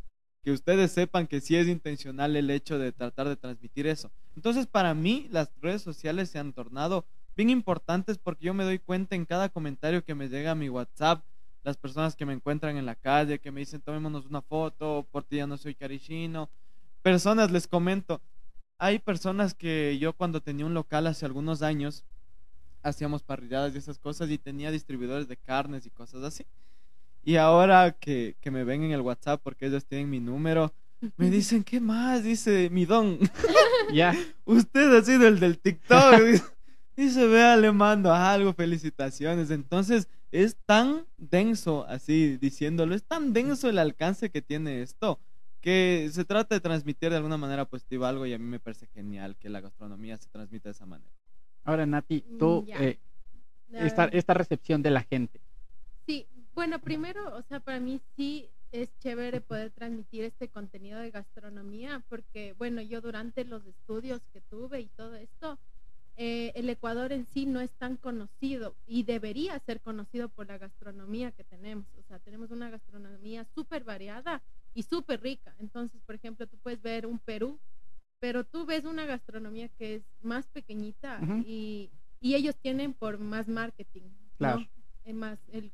que 0.42 0.52
ustedes 0.52 0.92
sepan 0.92 1.26
que 1.26 1.40
sí 1.40 1.56
es 1.56 1.68
intencional 1.68 2.34
el 2.36 2.50
hecho 2.50 2.78
de 2.78 2.92
tratar 2.92 3.28
de 3.28 3.36
transmitir 3.36 3.86
eso. 3.86 4.10
Entonces, 4.36 4.66
para 4.66 4.94
mí, 4.94 5.28
las 5.30 5.50
redes 5.60 5.82
sociales 5.82 6.30
se 6.30 6.38
han 6.38 6.52
tornado 6.52 7.04
bien 7.36 7.50
importantes 7.50 8.18
porque 8.18 8.46
yo 8.46 8.54
me 8.54 8.64
doy 8.64 8.78
cuenta 8.78 9.16
en 9.16 9.26
cada 9.26 9.48
comentario 9.48 10.04
que 10.04 10.14
me 10.14 10.28
llega 10.28 10.52
a 10.52 10.54
mi 10.54 10.68
WhatsApp, 10.68 11.24
las 11.62 11.76
personas 11.76 12.16
que 12.16 12.26
me 12.26 12.32
encuentran 12.32 12.76
en 12.76 12.86
la 12.86 12.94
calle, 12.94 13.38
que 13.38 13.50
me 13.50 13.60
dicen, 13.60 13.80
tomémonos 13.80 14.26
una 14.26 14.42
foto, 14.42 15.06
por 15.10 15.24
ti 15.24 15.36
ya 15.36 15.46
no 15.46 15.56
soy 15.56 15.74
carichino. 15.74 16.48
Personas, 17.02 17.50
les 17.50 17.66
comento, 17.66 18.20
hay 18.78 18.98
personas 18.98 19.54
que 19.54 19.98
yo 19.98 20.12
cuando 20.14 20.40
tenía 20.40 20.66
un 20.66 20.74
local 20.74 21.06
hace 21.06 21.26
algunos 21.26 21.62
años, 21.62 22.04
hacíamos 22.82 23.22
parrilladas 23.22 23.74
y 23.74 23.78
esas 23.78 23.98
cosas 23.98 24.30
y 24.30 24.38
tenía 24.38 24.70
distribuidores 24.70 25.28
de 25.28 25.36
carnes 25.36 25.84
y 25.86 25.90
cosas 25.90 26.22
así. 26.24 26.46
Y 27.22 27.36
ahora 27.36 27.92
que, 27.92 28.36
que 28.40 28.50
me 28.50 28.64
ven 28.64 28.82
en 28.82 28.92
el 28.92 29.02
WhatsApp 29.02 29.40
porque 29.42 29.66
ellos 29.66 29.84
tienen 29.84 30.08
mi 30.08 30.20
número, 30.20 30.72
me 31.16 31.30
dicen, 31.30 31.62
¿qué 31.64 31.80
más? 31.80 32.22
Dice, 32.24 32.68
mi 32.70 32.84
don, 32.86 33.18
Ya. 33.92 34.14
usted 34.44 34.94
ha 34.96 35.02
sido 35.02 35.26
el 35.28 35.40
del 35.40 35.58
TikTok. 35.58 36.20
Dice, 36.22 36.44
Dice, 36.96 37.26
vea, 37.26 37.56
le 37.56 37.72
mando 37.72 38.12
algo, 38.12 38.52
felicitaciones. 38.52 39.50
Entonces, 39.50 40.08
es 40.32 40.56
tan 40.66 41.06
denso, 41.16 41.84
así 41.86 42.36
diciéndolo, 42.36 42.94
es 42.94 43.04
tan 43.04 43.32
denso 43.32 43.68
el 43.68 43.78
alcance 43.78 44.30
que 44.30 44.42
tiene 44.42 44.82
esto, 44.82 45.18
que 45.60 46.08
se 46.12 46.24
trata 46.24 46.54
de 46.54 46.60
transmitir 46.60 47.10
de 47.10 47.16
alguna 47.16 47.36
manera 47.36 47.64
positiva 47.64 48.08
algo 48.08 48.24
y 48.26 48.32
a 48.32 48.38
mí 48.38 48.44
me 48.44 48.60
parece 48.60 48.86
genial 48.86 49.36
que 49.36 49.48
la 49.48 49.60
gastronomía 49.60 50.16
se 50.16 50.28
transmita 50.30 50.68
de 50.68 50.72
esa 50.72 50.86
manera. 50.86 51.10
Ahora, 51.64 51.84
Nati, 51.86 52.22
tú, 52.38 52.62
Mm, 52.62 52.66
ya. 52.66 52.82
eh, 52.84 52.98
esta, 53.72 54.04
esta 54.06 54.34
recepción 54.34 54.82
de 54.82 54.90
la 54.90 55.02
gente. 55.02 55.40
Sí, 56.06 56.26
bueno, 56.54 56.78
primero, 56.80 57.36
o 57.36 57.42
sea, 57.42 57.60
para 57.60 57.78
mí 57.78 58.00
sí 58.16 58.48
es 58.72 58.88
chévere 59.00 59.40
poder 59.40 59.70
transmitir 59.70 60.24
este 60.24 60.48
contenido 60.48 60.98
de 61.00 61.10
gastronomía, 61.10 62.02
porque, 62.08 62.54
bueno, 62.58 62.80
yo 62.82 63.00
durante 63.00 63.44
los 63.44 63.64
estudios 63.66 64.20
que 64.32 64.40
tuve 64.40 64.80
y 64.80 64.86
todo 64.96 65.14
esto, 65.16 65.58
eh, 66.22 66.52
el 66.54 66.68
Ecuador 66.68 67.12
en 67.12 67.24
sí 67.24 67.46
no 67.46 67.62
es 67.62 67.70
tan 67.78 67.96
conocido 67.96 68.76
y 68.86 69.04
debería 69.04 69.58
ser 69.60 69.80
conocido 69.80 70.28
por 70.28 70.48
la 70.48 70.58
gastronomía 70.58 71.32
que 71.32 71.44
tenemos. 71.44 71.86
O 71.98 72.02
sea, 72.02 72.18
tenemos 72.18 72.50
una 72.50 72.68
gastronomía 72.68 73.46
súper 73.54 73.84
variada 73.84 74.42
y 74.74 74.82
súper 74.82 75.22
rica. 75.22 75.54
Entonces, 75.58 75.98
por 76.02 76.14
ejemplo, 76.14 76.46
tú 76.46 76.58
puedes 76.58 76.82
ver 76.82 77.06
un 77.06 77.18
Perú, 77.20 77.58
pero 78.18 78.44
tú 78.44 78.66
ves 78.66 78.84
una 78.84 79.06
gastronomía 79.06 79.70
que 79.70 79.94
es 79.94 80.02
más 80.20 80.46
pequeñita 80.48 81.18
y, 81.46 81.90
y 82.20 82.34
ellos 82.34 82.54
tienen 82.58 82.92
por 82.92 83.18
más 83.18 83.48
marketing. 83.48 84.02
¿no? 84.02 84.36
Claro. 84.36 84.66
en 85.04 85.16
más 85.16 85.38
el, 85.52 85.72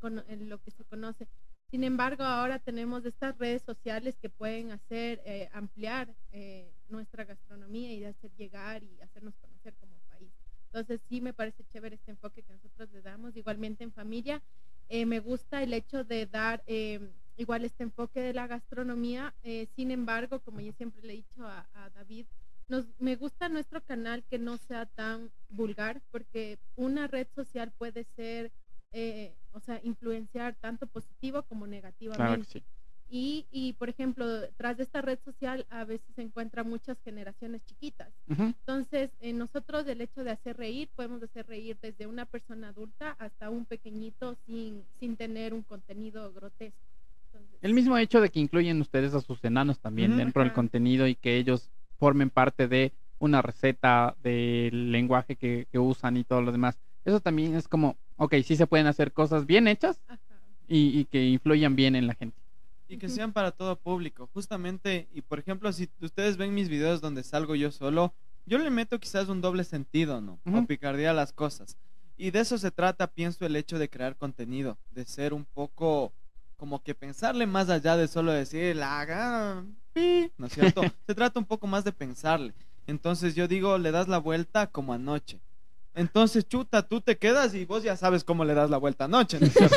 lo 0.49 0.63
que 0.63 0.71
se 0.71 0.85
conoce. 0.85 1.27
Sin 1.73 1.83
embargo, 1.83 2.23
ahora 2.23 2.61
tenemos 2.61 3.05
estas 3.05 3.37
redes 3.37 3.63
sociales 3.63 4.17
que 4.23 4.31
pueden 4.31 4.71
hacer 4.71 5.21
eh, 5.25 5.49
ampliar 5.53 6.15
eh, 6.31 6.73
nuestra 6.89 7.25
gastronomía 7.25 7.93
y 7.93 8.05
hacer 8.05 8.31
llegar 8.37 8.85
y 8.85 9.01
hacernos 9.01 9.35
conocer 9.39 9.75
como. 9.81 9.96
Entonces, 10.77 11.01
sí 11.09 11.23
me 11.23 11.33
parece 11.33 11.65
chévere 11.73 11.95
este 11.95 12.11
enfoque 12.11 12.43
que 12.43 12.53
nosotros 12.53 12.91
le 12.93 13.01
damos. 13.01 13.35
Igualmente 13.35 13.83
en 13.83 13.93
familia, 13.93 14.43
eh, 14.91 15.07
me 15.07 15.21
gusta 15.21 15.63
el 15.63 15.73
hecho 15.73 16.05
de 16.05 16.27
dar 16.27 16.63
eh, 16.67 17.01
igual 17.39 17.65
este 17.65 17.83
enfoque 17.83 18.21
de 18.21 18.35
la 18.35 18.47
gastronomía. 18.47 19.35
Eh, 19.43 19.69
sin 19.75 19.91
embargo, 19.91 20.41
como 20.41 20.61
yo 20.61 20.73
siempre 20.75 21.01
le 21.01 21.15
he 21.15 21.17
dicho 21.17 21.47
a, 21.47 21.67
a 21.73 21.89
David, 21.95 22.27
nos, 22.69 22.85
me 22.99 23.17
gusta 23.17 23.49
nuestro 23.49 23.81
canal 23.81 24.23
que 24.25 24.39
no 24.39 24.59
sea 24.59 24.85
tan 24.85 25.31
vulgar, 25.49 26.03
porque 26.11 26.59
una 26.75 27.07
red 27.07 27.27
social 27.35 27.73
puede 27.79 28.05
ser 28.15 28.53
eh, 28.93 29.35
o 29.53 29.61
sea, 29.61 29.81
influenciar 29.83 30.57
tanto 30.57 30.87
positivo 30.87 31.43
como 31.45 31.65
Claro 31.65 31.73
negativamente. 31.77 32.51
sí. 32.51 32.63
Y, 33.09 33.47
y, 33.53 33.75
por 33.75 33.89
ejemplo, 33.89 34.27
tras 34.57 34.77
de 34.77 34.83
esta 34.83 35.01
red 35.01 35.19
social 35.25 35.65
a 35.71 35.85
veces 35.85 36.07
se 36.17 36.23
encuentran 36.23 36.69
muchas 36.69 36.97
generaciones 37.05 37.63
chiquitas. 37.65 38.09
Entonces, 38.29 39.11
eh, 39.21 39.33
nosotros 39.33 39.87
el 39.87 40.01
hecho 40.01 40.25
de 40.25 40.33
hacer 40.33 40.57
reír, 40.57 40.89
podemos 40.97 41.23
hacer 41.23 41.47
reír 41.47 41.77
desde 41.81 42.07
una 42.09 42.27
persona 42.27 42.69
adulta 42.69 43.15
hasta 43.19 43.49
un 43.49 43.65
pequeñito 43.65 44.37
sin, 44.47 44.83
sin 44.99 45.17
tener 45.17 45.55
un 45.55 45.63
contenido 45.63 46.33
grotesco. 46.33 46.79
Entonces, 47.33 47.59
El 47.63 47.75
mismo 47.75 47.97
hecho 47.97 48.21
de 48.21 48.29
que 48.31 48.41
incluyen 48.41 48.81
ustedes 48.81 49.15
a 49.15 49.21
sus 49.21 49.45
enanos 49.45 49.79
también 49.79 50.17
dentro 50.17 50.43
del 50.43 50.53
contenido 50.53 51.07
y 51.07 51.15
que 51.15 51.37
ellos 51.37 51.71
formen 51.99 52.31
parte 52.31 52.67
de 52.67 52.93
una 53.19 53.41
receta 53.41 54.17
del 54.23 54.91
lenguaje 54.91 55.37
que, 55.37 55.67
que 55.71 55.79
usan 55.79 56.17
y 56.17 56.25
todo 56.25 56.43
lo 56.43 56.51
demás. 56.53 56.79
Eso 57.05 57.21
también 57.21 57.55
es 57.55 57.69
como, 57.69 57.97
ok, 58.17 58.35
sí 58.45 58.57
se 58.57 58.67
pueden 58.67 58.89
hacer 58.89 59.13
cosas 59.13 59.47
bien 59.47 59.69
hechas 59.69 60.01
y, 60.67 60.99
y 60.99 61.05
que 61.05 61.25
influyan 61.25 61.77
bien 61.77 61.95
en 61.95 62.09
la 62.09 62.15
gente. 62.15 62.37
Y 62.89 62.99
que 62.99 63.09
sean 63.09 63.33
para 63.33 63.51
todo 63.51 63.77
público. 63.77 64.29
Justamente, 64.33 65.09
y 65.13 65.23
por 65.23 65.39
ejemplo, 65.39 65.73
si 65.73 65.91
ustedes 66.01 66.37
ven 66.37 66.55
mis 66.55 66.69
videos 66.69 67.01
donde 67.01 67.23
salgo 67.23 67.55
yo 67.55 67.73
solo, 67.73 68.15
yo 68.47 68.59
le 68.59 68.71
meto 68.71 69.01
quizás 69.01 69.29
un 69.29 69.41
doble 69.41 69.65
sentido, 69.65 70.21
¿no? 70.21 70.39
Ujú. 70.47 70.59
O 70.59 70.67
picardía 70.67 71.11
a 71.11 71.15
las 71.15 71.33
cosas. 71.33 71.77
Y 72.17 72.31
de 72.31 72.41
eso 72.41 72.57
se 72.59 72.71
trata, 72.71 73.09
pienso, 73.09 73.45
el 73.45 73.57
hecho 73.57 73.79
de 73.79 73.91
crear 73.91 74.17
contenido, 74.17 74.79
de 74.93 75.05
ser 75.05 75.35
un 75.35 75.45
poco 75.45 76.13
como 76.57 76.83
que 76.83 76.95
pensarle 76.95 77.47
más 77.47 77.69
allá 77.69 77.97
de 77.97 78.09
solo 78.09 78.33
decir, 78.33 78.77
la 78.77 79.01
haga, 79.01 79.65
pi", 79.93 80.31
¿no 80.39 80.47
es 80.47 80.53
cierto? 80.55 80.81
se 81.07 81.15
trata 81.15 81.39
un 81.39 81.45
poco 81.45 81.67
más 81.67 81.85
de 81.85 81.93
pensarle. 81.93 82.55
Entonces 82.87 83.35
yo 83.35 83.49
digo, 83.49 83.79
le 83.79 83.91
das 83.91 84.09
la 84.09 84.19
vuelta 84.19 84.69
como 84.69 84.93
anoche. 84.93 85.41
Entonces, 85.97 86.47
chuta, 86.47 86.83
tú 86.87 87.01
te 87.01 87.17
quedas 87.19 87.55
y 87.55 87.65
vos 87.65 87.83
ya 87.83 87.97
sabes 87.97 88.23
cómo 88.23 88.45
le 88.45 88.55
das 88.55 88.71
la 88.71 88.77
vuelta 88.77 89.07
anoche, 89.07 89.41
¿no 89.41 89.47
es 89.47 89.53
cierto? 89.55 89.77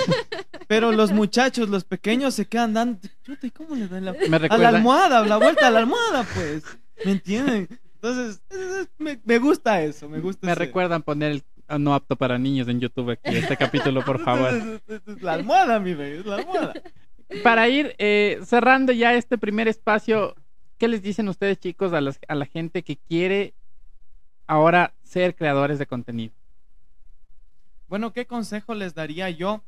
Pero 0.67 0.91
los 0.91 1.12
muchachos, 1.12 1.69
los 1.69 1.84
pequeños, 1.86 2.36
se 2.36 2.45
quedan 2.45 2.73
dando, 2.73 2.99
chuta, 3.23 3.47
¿y 3.47 3.51
cómo 3.51 3.75
le 3.75 3.88
dan 3.88 4.05
la 4.05 4.13
Me 4.29 4.36
a 4.49 4.58
la 4.58 4.69
almohada, 4.69 5.25
la 5.25 5.38
vuelta 5.38 5.67
a 5.67 5.71
la 5.71 5.79
almohada, 5.79 6.25
pues. 6.36 6.63
¿Me 7.05 7.13
entienden? 7.13 7.67
Entonces, 7.95 8.41
es- 8.49 8.58
es- 8.60 8.89
me, 8.97 9.19
me 9.23 9.39
gusta 9.39 9.82
eso, 9.82 10.08
me 10.08 10.19
gusta 10.19 10.45
me 10.45 10.51
ese- 10.51 10.60
recuerdan 10.60 11.01
poner 11.01 11.32
el 11.32 11.43
ah, 11.69 11.79
no 11.79 11.93
apto 11.93 12.15
para 12.15 12.38
niños 12.38 12.67
en 12.67 12.79
YouTube 12.82 13.12
aquí, 13.12 13.36
este 13.38 13.55
capítulo, 13.58 14.03
por 14.05 14.19
favor. 14.23 14.53
Es- 14.88 15.21
La 15.23 15.34
almohada, 15.34 15.79
mi 15.79 15.93
rey, 15.93 16.19
es 16.19 16.25
la 16.25 16.36
almohada. 16.36 16.73
Para 17.43 17.69
ir 17.69 17.95
eh, 17.97 18.39
cerrando 18.45 18.91
ya 18.91 19.13
este 19.13 19.38
primer 19.38 19.67
espacio, 19.67 20.36
¿qué 20.77 20.88
les 20.88 21.01
dicen 21.01 21.29
ustedes, 21.29 21.60
chicos, 21.60 21.93
a, 21.93 22.01
las- 22.01 22.19
a 22.27 22.36
la 22.36 22.45
gente 22.45 22.84
que 22.84 22.97
quiere 22.97 23.53
ahora 24.49 24.95
ser 25.03 25.35
creadores 25.35 25.77
de 25.77 25.85
contenido? 25.85 26.33
Bueno, 27.88 28.12
¿qué 28.12 28.25
consejo 28.25 28.73
les 28.73 28.95
daría 28.95 29.29
yo? 29.29 29.62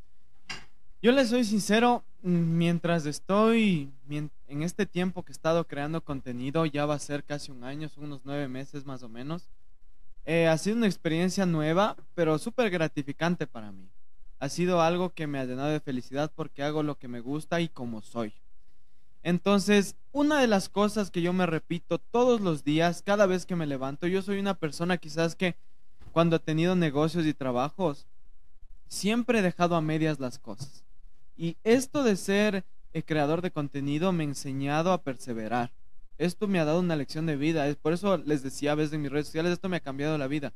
Yo 1.03 1.11
les 1.11 1.29
soy 1.29 1.43
sincero, 1.43 2.03
mm, 2.23 2.57
mientras 2.57 3.05
estoy 3.05 3.91
en 4.09 4.63
este 4.63 4.87
tiempo 4.87 5.23
que 5.23 5.31
he 5.31 5.33
estado 5.33 5.65
creando 5.67 6.01
contenido, 6.03 6.65
ya 6.65 6.87
va 6.87 6.95
a 6.95 6.99
ser 6.99 7.23
casi 7.23 7.51
un 7.51 7.63
año, 7.63 7.89
son 7.89 8.05
unos 8.05 8.21
nueve 8.23 8.47
meses 8.47 8.85
más 8.85 9.03
o 9.03 9.09
menos. 9.09 9.47
eh, 10.25 10.47
ha 10.47 10.57
sido 10.57 10.77
una 10.77 10.85
experiencia 10.87 11.45
nueva, 11.47 11.95
pero 12.15 12.37
súper 12.37 12.69
gratificante 12.69 13.47
para 13.47 13.71
mí. 13.71 13.89
Ha 14.39 14.49
sido 14.49 14.81
algo 14.81 15.11
que 15.11 15.27
me 15.27 15.39
ha 15.39 15.45
llenado 15.45 15.69
de 15.69 15.79
felicidad 15.79 16.31
porque 16.35 16.63
hago 16.63 16.83
lo 16.83 16.97
que 16.97 17.07
me 17.07 17.21
gusta 17.21 17.59
y 17.61 17.69
como 17.69 18.01
soy. 18.01 18.33
Entonces, 19.23 19.95
una 20.11 20.39
de 20.39 20.47
las 20.47 20.69
cosas 20.69 21.11
que 21.11 21.21
yo 21.21 21.31
me 21.33 21.45
repito 21.45 21.99
todos 21.99 22.41
los 22.41 22.63
días, 22.63 23.03
cada 23.03 23.25
vez 23.25 23.45
que 23.45 23.55
me 23.55 23.67
levanto, 23.67 24.07
yo 24.07 24.21
soy 24.21 24.39
una 24.39 24.55
persona 24.55 24.97
quizás 24.97 25.35
que 25.35 25.55
cuando 26.11 26.37
he 26.37 26.39
tenido 26.39 26.75
negocios 26.75 27.25
y 27.25 27.33
trabajos, 27.33 28.07
siempre 28.87 29.39
he 29.39 29.41
dejado 29.41 29.75
a 29.75 29.81
medias 29.81 30.19
las 30.19 30.39
cosas. 30.39 30.83
Y 31.37 31.57
esto 31.63 32.03
de 32.03 32.15
ser 32.15 32.65
eh, 32.93 33.03
creador 33.03 33.41
de 33.41 33.51
contenido 33.51 34.11
me 34.11 34.23
ha 34.23 34.27
enseñado 34.27 34.91
a 34.91 35.01
perseverar. 35.01 35.71
Esto 36.17 36.47
me 36.47 36.59
ha 36.59 36.65
dado 36.65 36.79
una 36.79 36.95
lección 36.95 37.25
de 37.25 37.35
vida. 37.35 37.67
Es 37.67 37.77
por 37.77 37.93
eso 37.93 38.17
les 38.17 38.43
decía 38.43 38.73
a 38.73 38.75
veces 38.75 38.93
en 38.93 39.01
mis 39.01 39.11
redes 39.11 39.27
sociales, 39.27 39.53
esto 39.53 39.69
me 39.69 39.77
ha 39.77 39.81
cambiado 39.81 40.17
la 40.17 40.27
vida, 40.27 40.53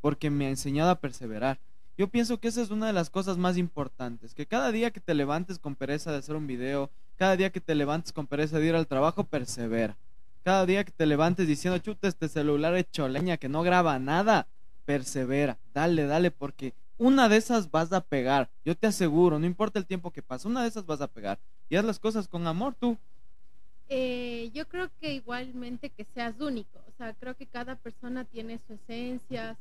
porque 0.00 0.30
me 0.30 0.46
ha 0.46 0.50
enseñado 0.50 0.90
a 0.90 1.00
perseverar. 1.00 1.60
Yo 1.96 2.08
pienso 2.08 2.38
que 2.40 2.48
esa 2.48 2.62
es 2.62 2.70
una 2.70 2.86
de 2.88 2.92
las 2.92 3.10
cosas 3.10 3.38
más 3.38 3.56
importantes, 3.56 4.34
que 4.34 4.46
cada 4.46 4.72
día 4.72 4.90
que 4.90 5.00
te 5.00 5.14
levantes 5.14 5.58
con 5.58 5.76
pereza 5.76 6.10
de 6.10 6.18
hacer 6.18 6.34
un 6.34 6.48
video, 6.48 6.90
cada 7.16 7.36
día 7.36 7.50
que 7.50 7.60
te 7.60 7.74
levantes 7.74 8.12
con 8.12 8.26
pereza 8.26 8.58
de 8.58 8.66
ir 8.66 8.74
al 8.74 8.86
trabajo, 8.86 9.24
persevera. 9.24 9.96
Cada 10.42 10.66
día 10.66 10.84
que 10.84 10.92
te 10.92 11.06
levantes 11.06 11.46
diciendo, 11.46 11.78
chuta, 11.78 12.08
este 12.08 12.28
celular 12.28 12.76
hecho 12.76 13.08
leña 13.08 13.36
que 13.36 13.48
no 13.48 13.62
graba 13.62 13.98
nada, 13.98 14.46
persevera. 14.84 15.58
Dale, 15.72 16.04
dale, 16.06 16.30
porque 16.30 16.74
una 16.98 17.28
de 17.28 17.36
esas 17.36 17.70
vas 17.70 17.92
a 17.92 18.00
pegar. 18.00 18.50
Yo 18.64 18.76
te 18.76 18.86
aseguro, 18.86 19.38
no 19.38 19.46
importa 19.46 19.78
el 19.78 19.86
tiempo 19.86 20.10
que 20.10 20.22
pase, 20.22 20.48
una 20.48 20.62
de 20.62 20.68
esas 20.68 20.86
vas 20.86 21.00
a 21.00 21.08
pegar. 21.08 21.38
Y 21.68 21.76
haz 21.76 21.84
las 21.84 21.98
cosas 21.98 22.28
con 22.28 22.46
amor 22.46 22.74
tú. 22.78 22.98
Eh, 23.88 24.50
yo 24.54 24.66
creo 24.66 24.90
que 25.00 25.12
igualmente 25.12 25.90
que 25.90 26.06
seas 26.14 26.40
único, 26.40 26.78
o 26.88 26.92
sea, 26.96 27.12
creo 27.12 27.36
que 27.36 27.46
cada 27.46 27.76
persona 27.76 28.24
tiene 28.24 28.58
su 28.66 28.72
esencia, 28.72 29.58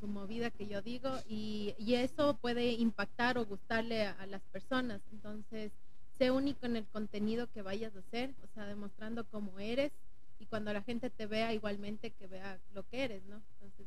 su, 0.00 0.06
movida 0.06 0.50
que 0.50 0.68
yo 0.68 0.80
digo, 0.80 1.10
y, 1.28 1.74
eso 1.80 2.36
puede 2.40 2.72
impactar 2.72 3.36
o 3.36 3.44
gustarle 3.44 4.06
a, 4.06 4.26
las 4.26 4.42
personas. 4.52 5.00
Entonces, 5.12 5.72
sé 6.18 6.30
único 6.30 6.66
en 6.66 6.76
el 6.76 6.84
contenido 6.86 7.48
que 7.52 7.62
vayas 7.62 7.94
a 7.96 7.98
hacer, 8.00 8.30
o 8.42 8.46
sea, 8.54 8.66
demostrando 8.66 9.24
cómo 9.24 9.58
eres, 9.58 9.92
y 10.38 10.46
cuando 10.46 10.72
la 10.72 10.82
gente 10.82 11.10
te 11.10 11.26
vea, 11.26 11.52
igualmente 11.52 12.10
que 12.10 12.26
vea 12.26 12.58
lo 12.74 12.86
que 12.88 13.04
eres, 13.04 13.22
¿no? 13.26 13.40
Entonces, 13.54 13.86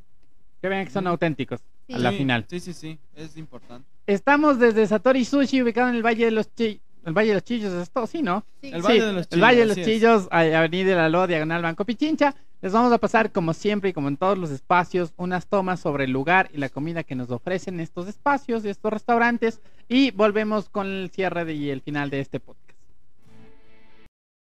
que 0.61 0.69
vean 0.69 0.85
que 0.85 0.91
son 0.91 1.07
auténticos 1.07 1.61
a 1.93 1.97
la 1.99 2.11
final. 2.11 2.45
Sí, 2.49 2.59
sí, 2.59 2.73
sí, 2.73 2.97
es 3.15 3.37
importante. 3.37 3.87
Estamos 4.07 4.59
desde 4.59 4.87
Satori 4.87 5.23
Sushi, 5.23 5.61
ubicado 5.61 5.89
en 5.89 5.95
el 5.95 6.03
Valle 6.03 6.25
de 6.25 6.31
los 6.31 6.53
Chillos. 6.55 6.81
El 7.05 7.13
Valle 7.13 7.29
de 7.29 7.33
los 7.35 7.43
Chillos, 7.43 7.73
es 7.73 7.89
todo, 7.89 8.07
sí, 8.07 8.21
¿no? 8.21 8.43
El 8.61 8.81
Valle 8.81 9.05
de 9.05 9.13
los 9.13 9.29
Chillos. 9.29 9.33
El 9.37 9.41
Valle 9.41 9.59
de 9.59 9.65
los 9.65 9.77
Chillos, 9.77 10.27
Avenida 10.29 10.89
de 10.89 10.95
la 10.95 11.09
Lo, 11.09 11.27
Diagonal 11.27 11.61
Banco 11.61 11.85
Pichincha. 11.85 12.35
Les 12.61 12.73
vamos 12.73 12.91
a 12.91 12.97
pasar, 12.97 13.31
como 13.31 13.53
siempre 13.53 13.91
y 13.91 13.93
como 13.93 14.07
en 14.07 14.17
todos 14.17 14.37
los 14.37 14.49
espacios, 14.49 15.13
unas 15.17 15.47
tomas 15.47 15.79
sobre 15.79 16.05
el 16.05 16.11
lugar 16.11 16.49
y 16.53 16.57
la 16.57 16.69
comida 16.69 17.03
que 17.03 17.15
nos 17.15 17.29
ofrecen 17.29 17.79
estos 17.79 18.07
espacios 18.07 18.65
y 18.65 18.69
estos 18.69 18.91
restaurantes. 18.91 19.61
Y 19.87 20.11
volvemos 20.11 20.67
con 20.69 20.87
el 20.87 21.11
cierre 21.11 21.53
y 21.53 21.69
el 21.69 21.81
final 21.81 22.09
de 22.09 22.19
este 22.19 22.39
podcast. 22.39 22.77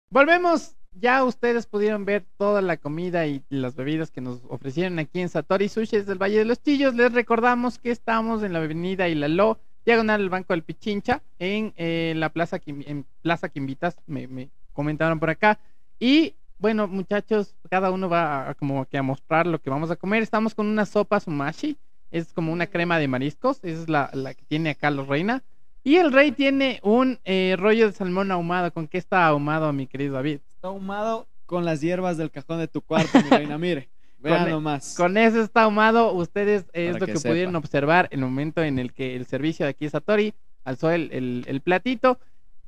Volvemos 0.09 0.75
ya 0.99 1.23
ustedes 1.23 1.67
pudieron 1.67 2.05
ver 2.05 2.25
toda 2.37 2.61
la 2.61 2.77
comida 2.77 3.25
y 3.25 3.43
las 3.49 3.75
bebidas 3.75 4.11
que 4.11 4.21
nos 4.21 4.41
ofrecieron 4.49 4.99
aquí 4.99 5.21
en 5.21 5.29
Satori 5.29 5.69
Sushi 5.69 5.97
desde 5.97 6.11
el 6.11 6.21
Valle 6.21 6.39
de 6.39 6.45
los 6.45 6.61
Chillos. 6.61 6.95
Les 6.95 7.13
recordamos 7.13 7.79
que 7.79 7.91
estamos 7.91 8.43
en 8.43 8.53
la 8.53 8.59
avenida 8.59 9.07
Ilalo, 9.07 9.57
diagonal 9.85 10.21
al 10.21 10.29
Banco 10.29 10.53
del 10.53 10.63
Pichincha, 10.63 11.21
en 11.39 11.73
eh, 11.77 12.13
la 12.17 12.29
plaza 12.29 12.59
en 12.65 13.05
Plaza 13.21 13.49
que 13.49 13.59
invitas, 13.59 13.95
me, 14.05 14.49
comentaron 14.73 15.19
por 15.19 15.29
acá. 15.29 15.59
Y 15.99 16.35
bueno, 16.61 16.87
muchachos, 16.87 17.55
cada 17.69 17.89
uno 17.89 18.07
va 18.07 18.51
a, 18.51 18.53
como 18.53 18.85
que 18.85 18.97
a 18.97 19.03
mostrar 19.03 19.47
lo 19.47 19.59
que 19.59 19.71
vamos 19.71 19.89
a 19.89 19.95
comer. 19.95 20.21
Estamos 20.21 20.53
con 20.53 20.67
una 20.67 20.85
sopa 20.85 21.19
sumashi, 21.19 21.75
es 22.11 22.31
como 22.33 22.53
una 22.53 22.67
crema 22.67 22.99
de 22.99 23.07
mariscos, 23.07 23.59
es 23.63 23.89
la, 23.89 24.11
la 24.13 24.35
que 24.35 24.45
tiene 24.45 24.69
acá 24.69 24.91
los 24.91 25.07
reina. 25.07 25.43
Y 25.83 25.95
el 25.95 26.11
rey 26.11 26.31
tiene 26.31 26.79
un 26.83 27.19
eh, 27.25 27.55
rollo 27.57 27.87
de 27.87 27.93
salmón 27.93 28.29
ahumado. 28.29 28.71
¿Con 28.71 28.87
qué 28.87 28.99
está 28.99 29.25
ahumado, 29.25 29.73
mi 29.73 29.87
querido 29.87 30.13
David? 30.13 30.39
Está 30.53 30.67
ahumado 30.67 31.27
con 31.47 31.65
las 31.65 31.81
hierbas 31.81 32.17
del 32.17 32.29
cajón 32.29 32.59
de 32.59 32.67
tu 32.67 32.81
cuarto, 32.81 33.19
mi 33.23 33.29
reina. 33.29 33.57
Mire, 33.57 33.89
vean 34.19 34.47
e- 34.47 34.51
nomás. 34.51 34.93
Con 34.95 35.17
eso 35.17 35.41
está 35.41 35.63
ahumado. 35.63 36.13
Ustedes 36.13 36.65
es 36.73 36.99
lo 36.99 37.07
que, 37.07 37.13
pudieron 37.13 37.55
observar 37.55 38.07
el 38.11 38.19
momento 38.19 38.61
en 38.61 38.77
el 38.77 38.93
que 38.93 39.15
el 39.15 39.25
servicio 39.25 39.65
de 39.65 39.71
aquí 39.71 39.89
Satori 39.89 40.35
alzó 40.63 40.91
el, 40.91 41.43
el, 41.47 41.61
platito. 41.61 42.19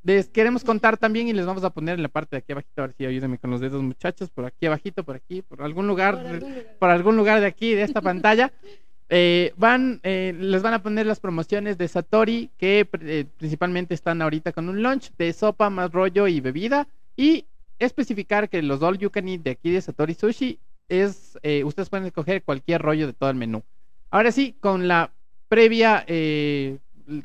Les 0.03 0.27
queremos 0.27 0.65
contar 0.65 0.97
también 0.97 1.29
y 1.29 1.33
les 1.33 1.45
vamos 1.45 1.63
a 1.63 1.69
poner 1.69 1.95
en 1.95 2.03
la 2.03 2.09
parte 2.09 2.35
de 2.35 2.39
aquí 2.39 2.51
abajito, 2.51 2.81
a 2.81 2.87
ver 2.87 2.95
si 2.97 3.05
ayúdenme 3.05 3.37
con 3.37 3.51
los 3.51 3.61
dedos 3.61 3.81
muchachos, 3.81 4.29
por 4.29 4.43
aquí 4.45 4.65
abajito, 4.65 5.05
por 5.05 5.15
aquí, 5.15 5.41
por 5.41 5.61
algún 5.61 5.87
lugar, 5.87 6.15
por 6.15 6.25
algún 6.25 6.49
lugar, 6.49 6.77
por 6.77 6.89
algún 6.89 7.15
lugar 7.15 7.39
de 7.39 7.45
aquí, 7.45 7.73
de 7.73 7.83
esta 7.83 8.01
pantalla. 8.11 8.51
Eh, 9.09 9.53
van, 9.57 9.99
eh, 10.03 10.35
les 10.37 10.61
van 10.61 10.73
a 10.73 10.81
poner 10.81 11.05
las 11.05 11.19
promociones 11.19 11.77
de 11.77 11.87
Satori, 11.87 12.49
que 12.57 12.87
eh, 13.01 13.25
principalmente 13.37 13.93
están 13.93 14.21
ahorita 14.21 14.51
con 14.51 14.67
un 14.67 14.81
lunch 14.81 15.11
de 15.17 15.31
sopa 15.31 15.69
más 15.69 15.91
rollo 15.91 16.27
y 16.27 16.41
bebida. 16.41 16.87
Y 17.15 17.45
especificar 17.79 18.49
que 18.49 18.61
los 18.61 18.81
all 18.81 18.97
you 18.97 19.09
can 19.09 19.29
eat 19.29 19.41
de 19.41 19.51
aquí 19.51 19.71
de 19.71 19.81
Satori 19.81 20.15
Sushi 20.15 20.59
es, 20.89 21.37
ustedes 21.63 21.89
pueden 21.89 22.07
escoger 22.07 22.43
cualquier 22.43 22.81
rollo 22.81 23.07
de 23.07 23.13
todo 23.13 23.29
el 23.29 23.35
menú. 23.35 23.63
Ahora 24.09 24.31
sí, 24.31 24.55
con 24.59 24.87
la 24.87 25.11
previa, 25.47 26.05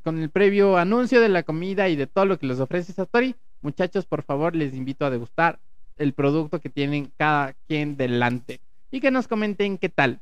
con 0.03 0.21
el 0.21 0.31
previo 0.31 0.77
anuncio 0.77 1.21
de 1.21 1.29
la 1.29 1.43
comida 1.43 1.89
y 1.89 1.97
de 1.97 2.07
todo 2.07 2.25
lo 2.25 2.39
que 2.39 2.47
les 2.47 2.61
ofrece 2.61 2.93
Satori, 2.93 3.35
muchachos, 3.61 4.07
por 4.07 4.23
favor, 4.23 4.55
les 4.55 4.75
invito 4.75 5.05
a 5.05 5.11
degustar 5.11 5.59
el 5.97 6.13
producto 6.13 6.61
que 6.61 6.71
tienen 6.71 7.13
cada 7.17 7.55
quien 7.67 7.97
delante. 7.97 8.61
Y 8.91 9.01
que 9.01 9.11
nos 9.11 9.29
comenten 9.29 9.79
qué 9.79 9.89
tal. 9.89 10.21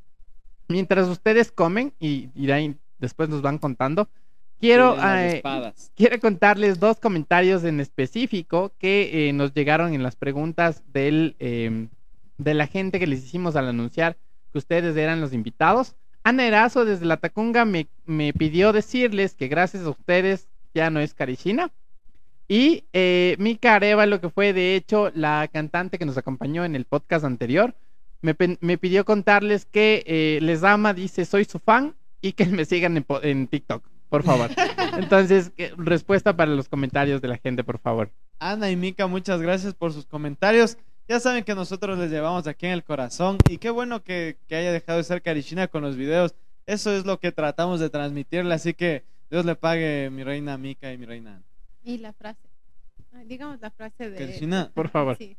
Mientras 0.68 1.08
ustedes 1.08 1.52
comen 1.52 1.92
y, 2.00 2.28
después 2.98 3.28
nos 3.28 3.42
van 3.42 3.58
contando, 3.58 4.08
quiero, 4.58 4.96
eh, 5.00 5.42
quiero 5.94 6.18
contarles 6.18 6.80
dos 6.80 6.98
comentarios 6.98 7.62
en 7.62 7.78
específico 7.78 8.72
que 8.78 9.28
eh, 9.28 9.32
nos 9.32 9.54
llegaron 9.54 9.94
en 9.94 10.02
las 10.02 10.16
preguntas 10.16 10.82
del, 10.92 11.36
em, 11.38 11.88
de 12.38 12.54
la 12.54 12.66
gente 12.66 12.98
que 12.98 13.06
les 13.06 13.24
hicimos 13.24 13.54
al 13.54 13.68
anunciar 13.68 14.16
que 14.50 14.58
ustedes 14.58 14.96
eran 14.96 15.20
los 15.20 15.32
invitados. 15.32 15.94
Ana 16.26 16.44
Erazo 16.44 16.84
desde 16.84 17.06
la 17.06 17.18
Tacunga 17.18 17.64
me, 17.64 17.86
me 18.04 18.32
pidió 18.32 18.72
decirles 18.72 19.36
que 19.36 19.46
gracias 19.46 19.84
a 19.84 19.90
ustedes 19.90 20.48
ya 20.74 20.90
no 20.90 20.98
es 20.98 21.14
Karishina. 21.14 21.70
Y 22.48 22.82
eh, 22.92 23.36
Mika 23.38 23.78
lo 24.06 24.20
que 24.20 24.28
fue 24.28 24.52
de 24.52 24.74
hecho 24.74 25.12
la 25.14 25.48
cantante 25.52 25.98
que 25.98 26.04
nos 26.04 26.18
acompañó 26.18 26.64
en 26.64 26.74
el 26.74 26.84
podcast 26.84 27.24
anterior, 27.24 27.76
me, 28.22 28.34
pidió 28.34 29.04
contarles 29.04 29.66
que 29.66 30.02
eh, 30.04 30.40
les 30.42 30.64
ama, 30.64 30.94
dice, 30.94 31.24
soy 31.26 31.44
su 31.44 31.60
fan 31.60 31.94
y 32.20 32.32
que 32.32 32.46
me 32.46 32.64
sigan 32.64 33.04
en, 33.22 33.46
TikTok, 33.46 33.84
por 34.08 34.24
favor. 34.24 34.50
Entonces, 34.98 35.52
respuesta 35.76 36.36
para 36.36 36.50
los 36.50 36.68
comentarios 36.68 37.22
de 37.22 37.28
la 37.28 37.38
gente, 37.38 37.62
por 37.62 37.78
favor. 37.78 38.10
Ana 38.40 38.68
y 38.68 38.74
Mika, 38.74 39.06
muchas 39.06 39.40
gracias 39.40 39.74
por 39.74 39.92
sus 39.92 40.06
comentarios. 40.06 40.76
Ya 41.08 41.20
saben 41.20 41.44
que 41.44 41.54
nosotros 41.54 41.96
les 41.98 42.10
llevamos 42.10 42.48
aquí 42.48 42.66
en 42.66 42.72
el 42.72 42.82
corazón 42.82 43.38
y 43.48 43.58
qué 43.58 43.70
bueno 43.70 44.02
que, 44.02 44.38
haya 44.50 44.72
dejado 44.72 44.98
de 44.98 45.04
ser 45.04 45.22
Karishina 45.22 45.68
con 45.68 45.82
los 45.82 45.96
videos. 45.96 46.34
Eso 46.66 46.92
es 46.92 47.06
lo 47.06 47.20
que 47.20 47.30
tratamos 47.30 47.78
de 47.78 47.90
transmitirle, 47.90 48.52
así 48.52 48.74
que 48.74 49.04
Dios 49.30 49.44
le 49.44 49.54
pague 49.54 50.10
mi 50.10 50.24
reina 50.24 50.58
Mika 50.58 50.92
y 50.92 50.98
mi 50.98 51.06
reina. 51.06 51.44
Y 51.84 51.98
la 51.98 52.12
frase. 52.12 52.40
Digamos 53.24 53.60
la 53.60 53.70
frase 53.70 54.10
de... 54.10 54.18
Karishina, 54.18 54.72
por 54.74 54.88
favor. 54.88 55.16
Sí, 55.16 55.36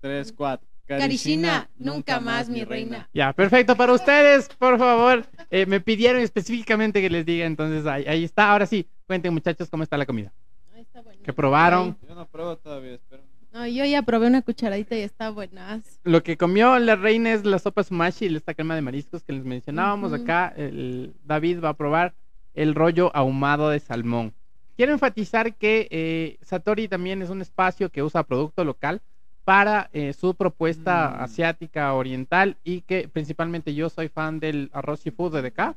Tres, 0.00 0.32
cuatro. 0.32 0.68
Karishina, 0.86 1.68
nunca 1.76 2.20
más 2.20 2.48
mi 2.48 2.62
reina. 2.62 3.08
Ya, 3.12 3.32
perfecto. 3.32 3.74
Para 3.74 3.92
ustedes, 3.94 4.48
por 4.48 4.78
favor, 4.78 5.26
eh, 5.50 5.66
me 5.66 5.80
pidieron 5.80 6.22
específicamente 6.22 7.00
que 7.00 7.10
les 7.10 7.26
diga, 7.26 7.46
entonces 7.46 7.84
ahí, 7.86 8.22
está. 8.22 8.52
Ahora 8.52 8.66
sí, 8.66 8.86
cuenten 9.08 9.34
muchachos 9.34 9.68
cómo 9.68 9.82
está 9.82 9.96
la 9.96 10.06
comida. 10.06 10.32
Está 10.76 11.02
¿Qué 11.24 11.32
probaron? 11.32 11.96
Yo 12.06 12.14
no 12.14 12.26
pruebo 12.28 12.56
todavía, 12.58 12.94
espero. 12.94 13.23
No, 13.54 13.68
yo 13.68 13.84
ya 13.84 14.02
probé 14.02 14.26
una 14.26 14.42
cucharadita 14.42 14.96
y 14.96 15.02
está 15.02 15.30
buenas. 15.30 16.00
Lo 16.02 16.24
que 16.24 16.36
comió 16.36 16.76
la 16.80 16.96
reina 16.96 17.32
es 17.32 17.44
la 17.44 17.60
sopa 17.60 17.84
sumashi 17.84 18.26
y 18.26 18.34
esta 18.34 18.52
crema 18.52 18.74
de 18.74 18.82
mariscos 18.82 19.22
que 19.22 19.32
les 19.32 19.44
mencionábamos 19.44 20.12
acá. 20.12 20.52
El, 20.56 21.14
David 21.24 21.62
va 21.62 21.68
a 21.68 21.76
probar 21.76 22.14
el 22.54 22.74
rollo 22.74 23.14
ahumado 23.14 23.70
de 23.70 23.78
salmón. 23.78 24.34
Quiero 24.76 24.92
enfatizar 24.92 25.54
que 25.54 25.86
eh, 25.92 26.36
Satori 26.42 26.88
también 26.88 27.22
es 27.22 27.30
un 27.30 27.42
espacio 27.42 27.90
que 27.90 28.02
usa 28.02 28.24
producto 28.24 28.64
local 28.64 29.02
para 29.44 29.88
eh, 29.92 30.14
su 30.14 30.34
propuesta 30.34 31.10
mm. 31.10 31.22
asiática 31.22 31.94
oriental 31.94 32.56
y 32.64 32.80
que 32.80 33.06
principalmente 33.06 33.72
yo 33.72 33.88
soy 33.88 34.08
fan 34.08 34.40
del 34.40 34.68
arroz 34.72 35.06
y 35.06 35.12
food 35.12 35.40
de 35.40 35.46
acá 35.46 35.76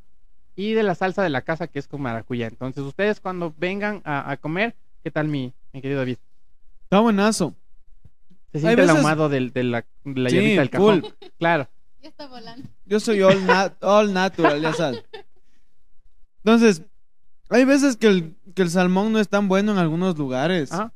y 0.56 0.74
de 0.74 0.82
la 0.82 0.96
salsa 0.96 1.22
de 1.22 1.30
la 1.30 1.44
casa 1.44 1.68
que 1.68 1.78
es 1.78 1.88
con 1.88 2.02
maracuyá. 2.02 2.48
Entonces 2.48 2.84
ustedes 2.84 3.20
cuando 3.20 3.54
vengan 3.56 4.02
a, 4.04 4.36
comer, 4.42 4.74
¿qué 5.04 5.12
tal 5.12 5.28
mi, 5.28 5.54
mi, 5.74 5.80
querido 5.80 6.00
David? 6.00 6.18
Está 6.82 7.02
buenazo. 7.02 7.54
Se 8.60 8.68
siente 8.68 8.84
el 8.84 8.90
ahumado 8.90 9.30
del, 9.30 9.52
de 9.52 9.64
la, 9.64 9.86
la 10.04 10.30
del 10.30 10.70
cajón. 10.70 11.06
Claro. 11.40 11.68
Ya 12.02 12.10
está 12.10 12.28
volando. 12.28 12.68
Yo 12.86 13.00
soy 13.00 13.22
all, 13.22 13.38
all 13.82 14.14
natural, 14.14 14.62
ya 14.62 14.74
sabes. 14.74 15.04
Entonces, 16.44 16.84
hay 17.50 17.66
veces 17.66 17.98
que 17.98 18.08
el, 18.08 18.36
que 18.56 18.62
el 18.62 18.70
salmón 18.70 19.12
no 19.12 19.20
es 19.20 19.30
tan 19.30 19.48
bueno 19.48 19.72
en 19.72 19.78
algunos 19.78 20.18
lugares. 20.18 20.72
Ajá 20.72 20.94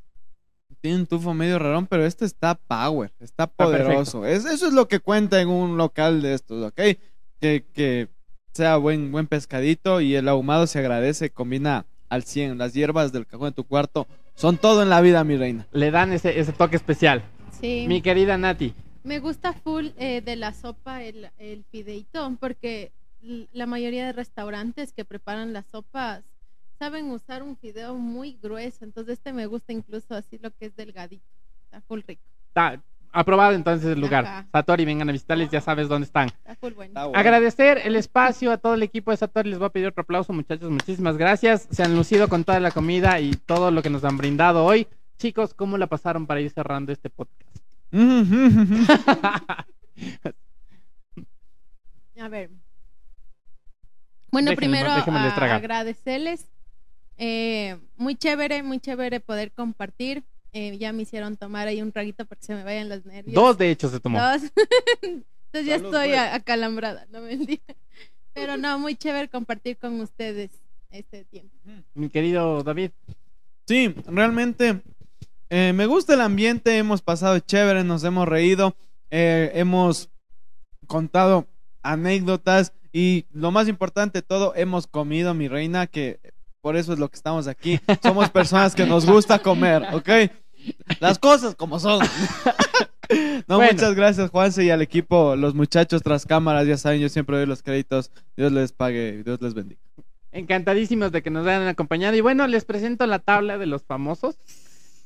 tiene 0.82 0.98
un 0.98 1.06
tufo 1.06 1.32
medio 1.32 1.60
rarón, 1.60 1.86
pero 1.86 2.04
este 2.04 2.24
está 2.24 2.56
power, 2.56 3.12
está 3.20 3.46
poderoso. 3.46 4.26
eso 4.26 4.50
es 4.50 4.72
lo 4.72 4.88
que 4.88 4.98
cuenta 4.98 5.40
en 5.40 5.48
un 5.48 5.76
local 5.76 6.20
de 6.20 6.34
estos, 6.34 6.62
¿ok? 6.64 6.80
Que, 7.40 7.64
que 7.72 8.08
sea 8.52 8.76
buen, 8.76 9.12
buen 9.12 9.28
pescadito 9.28 10.00
y 10.00 10.16
el 10.16 10.28
ahumado 10.28 10.66
se 10.66 10.80
agradece, 10.80 11.30
combina 11.30 11.86
al 12.08 12.24
100. 12.24 12.58
Las 12.58 12.74
hierbas 12.74 13.12
del 13.12 13.26
cajón 13.26 13.50
de 13.50 13.54
tu 13.54 13.64
cuarto, 13.64 14.08
son 14.34 14.58
todo 14.58 14.82
en 14.82 14.90
la 14.90 15.00
vida, 15.00 15.22
mi 15.22 15.36
reina. 15.36 15.68
Le 15.70 15.92
dan 15.92 16.12
ese, 16.12 16.40
ese 16.40 16.52
toque 16.52 16.74
especial. 16.74 17.22
Sí. 17.60 17.86
Mi 17.88 18.02
querida 18.02 18.36
Nati. 18.38 18.74
Me 19.04 19.18
gusta 19.18 19.52
full 19.52 19.88
eh, 19.98 20.20
de 20.20 20.36
la 20.36 20.52
sopa 20.52 21.02
el, 21.02 21.30
el 21.38 21.64
fideito, 21.70 22.36
porque 22.40 22.92
la 23.52 23.66
mayoría 23.66 24.06
de 24.06 24.12
restaurantes 24.12 24.92
que 24.92 25.04
preparan 25.04 25.52
las 25.52 25.66
sopas 25.66 26.22
saben 26.78 27.10
usar 27.10 27.42
un 27.42 27.56
fideo 27.56 27.94
muy 27.94 28.36
grueso, 28.42 28.84
entonces 28.84 29.14
este 29.14 29.32
me 29.32 29.46
gusta 29.46 29.72
incluso 29.72 30.14
así 30.14 30.38
lo 30.42 30.50
que 30.50 30.66
es 30.66 30.76
delgadito, 30.76 31.24
está 31.64 31.80
full 31.82 32.00
rico, 32.06 32.22
Está 32.48 32.80
aprobado 33.12 33.52
entonces 33.54 33.92
el 33.92 34.00
lugar. 34.00 34.26
Ajá. 34.26 34.46
Satori, 34.50 34.84
vengan 34.84 35.08
a 35.08 35.12
visitarles, 35.12 35.50
ya 35.50 35.60
sabes 35.60 35.88
dónde 35.88 36.06
están. 36.06 36.28
está 36.28 36.56
full 36.56 36.72
bueno. 36.72 36.90
Está 36.90 37.04
bueno. 37.06 37.18
Agradecer 37.18 37.80
el 37.84 37.94
espacio 37.94 38.50
a 38.50 38.58
todo 38.58 38.74
el 38.74 38.82
equipo 38.82 39.10
de 39.10 39.16
Satori. 39.16 39.50
Les 39.50 39.58
voy 39.58 39.66
a 39.66 39.70
pedir 39.70 39.86
otro 39.86 40.02
aplauso, 40.02 40.32
muchachos. 40.32 40.70
Muchísimas 40.70 41.16
gracias. 41.16 41.68
Se 41.70 41.82
han 41.82 41.94
lucido 41.94 42.28
con 42.28 42.44
toda 42.44 42.58
la 42.58 42.70
comida 42.70 43.20
y 43.20 43.32
todo 43.32 43.70
lo 43.70 43.82
que 43.82 43.90
nos 43.90 44.04
han 44.04 44.16
brindado 44.16 44.64
hoy. 44.64 44.86
Chicos, 45.22 45.54
¿cómo 45.54 45.78
la 45.78 45.86
pasaron 45.86 46.26
para 46.26 46.40
ir 46.40 46.50
cerrando 46.50 46.90
este 46.90 47.08
podcast? 47.08 47.38
A 52.18 52.28
ver. 52.28 52.50
Bueno, 54.32 54.50
Déjenme- 54.50 54.56
primero 54.56 54.90
a- 54.90 55.54
agradecerles. 55.54 56.48
Eh, 57.18 57.78
muy 57.96 58.16
chévere, 58.16 58.64
muy 58.64 58.80
chévere 58.80 59.20
poder 59.20 59.52
compartir. 59.52 60.24
Eh, 60.52 60.76
ya 60.78 60.92
me 60.92 61.02
hicieron 61.02 61.36
tomar 61.36 61.68
ahí 61.68 61.80
un 61.82 61.92
traguito 61.92 62.26
para 62.26 62.40
que 62.40 62.46
se 62.46 62.56
me 62.56 62.64
vayan 62.64 62.88
los 62.88 63.06
nervios. 63.06 63.32
Dos, 63.32 63.56
de 63.56 63.70
hecho, 63.70 63.88
se 63.90 64.00
tomó. 64.00 64.18
Dos. 64.20 64.42
Entonces 65.02 65.66
ya 65.66 65.76
Salud, 65.78 65.94
estoy 65.94 66.08
pues. 66.08 66.32
acalambrada, 66.32 67.06
no 67.12 67.20
mentira. 67.20 67.62
Pero 68.32 68.56
no, 68.56 68.76
muy 68.80 68.96
chévere 68.96 69.28
compartir 69.28 69.76
con 69.76 70.00
ustedes 70.00 70.50
este 70.90 71.24
tiempo. 71.26 71.54
Mi 71.94 72.08
querido 72.08 72.64
David. 72.64 72.90
Sí, 73.68 73.94
realmente 74.06 74.82
eh, 75.54 75.74
me 75.74 75.84
gusta 75.84 76.14
el 76.14 76.22
ambiente, 76.22 76.78
hemos 76.78 77.02
pasado 77.02 77.38
chévere, 77.38 77.84
nos 77.84 78.02
hemos 78.04 78.26
reído, 78.26 78.74
eh, 79.10 79.52
hemos 79.54 80.08
contado 80.86 81.46
anécdotas 81.82 82.72
y 82.90 83.26
lo 83.32 83.50
más 83.50 83.68
importante 83.68 84.20
de 84.20 84.22
todo, 84.22 84.54
hemos 84.56 84.86
comido, 84.86 85.34
mi 85.34 85.48
reina, 85.48 85.86
que 85.86 86.20
por 86.62 86.74
eso 86.76 86.94
es 86.94 86.98
lo 86.98 87.10
que 87.10 87.16
estamos 87.16 87.48
aquí. 87.48 87.78
Somos 88.02 88.30
personas 88.30 88.74
que 88.74 88.86
nos 88.86 89.04
gusta 89.04 89.40
comer, 89.40 89.82
¿ok? 89.92 90.08
Las 91.00 91.18
cosas 91.18 91.54
como 91.54 91.78
son. 91.78 92.00
No, 93.46 93.56
Bueno. 93.56 93.72
muchas 93.72 93.94
gracias, 93.94 94.30
Juanse, 94.30 94.64
y 94.64 94.70
al 94.70 94.80
equipo, 94.80 95.36
los 95.36 95.54
muchachos 95.54 96.02
tras 96.02 96.24
cámaras, 96.24 96.66
ya 96.66 96.78
saben, 96.78 96.98
yo 96.98 97.10
siempre 97.10 97.36
doy 97.36 97.44
los 97.44 97.62
créditos. 97.62 98.10
Dios 98.38 98.52
les 98.52 98.72
pague, 98.72 99.22
Dios 99.22 99.38
les 99.42 99.52
bendiga. 99.52 99.82
Encantadísimos 100.30 101.12
de 101.12 101.22
que 101.22 101.28
nos 101.28 101.46
hayan 101.46 101.66
acompañado. 101.66 102.16
Y 102.16 102.22
bueno, 102.22 102.46
les 102.46 102.64
presento 102.64 103.06
la 103.06 103.18
tabla 103.18 103.58
de 103.58 103.66
los 103.66 103.82
famosos. 103.82 104.38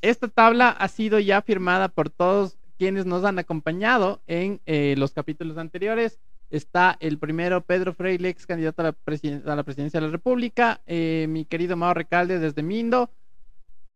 Esta 0.07 0.29
tabla 0.29 0.69
ha 0.69 0.87
sido 0.87 1.19
ya 1.19 1.43
firmada 1.43 1.89
por 1.89 2.11
todos 2.11 2.57
quienes 2.79 3.07
nos 3.07 3.25
han 3.25 3.41
acompañado 3.41 4.21
en 4.29 4.61
eh, 4.65 4.95
los 4.97 5.13
capítulos 5.13 5.59
anteriores. 5.59 6.21
Está 6.49 6.97
el 7.01 7.19
primero, 7.19 7.63
Pedro 7.63 7.93
Freire, 7.93 8.29
ex 8.29 8.47
candidato 8.47 8.83
a 8.83 8.85
la, 8.85 8.97
a 9.53 9.57
la 9.57 9.63
presidencia 9.65 9.99
de 9.99 10.07
la 10.07 10.13
República. 10.13 10.81
eh, 10.87 11.27
mi 11.29 11.45
querido 11.45 11.77
Mao 11.77 11.93
Recalde 11.93 12.39
desde 12.39 12.63
Mindo. 12.63 13.11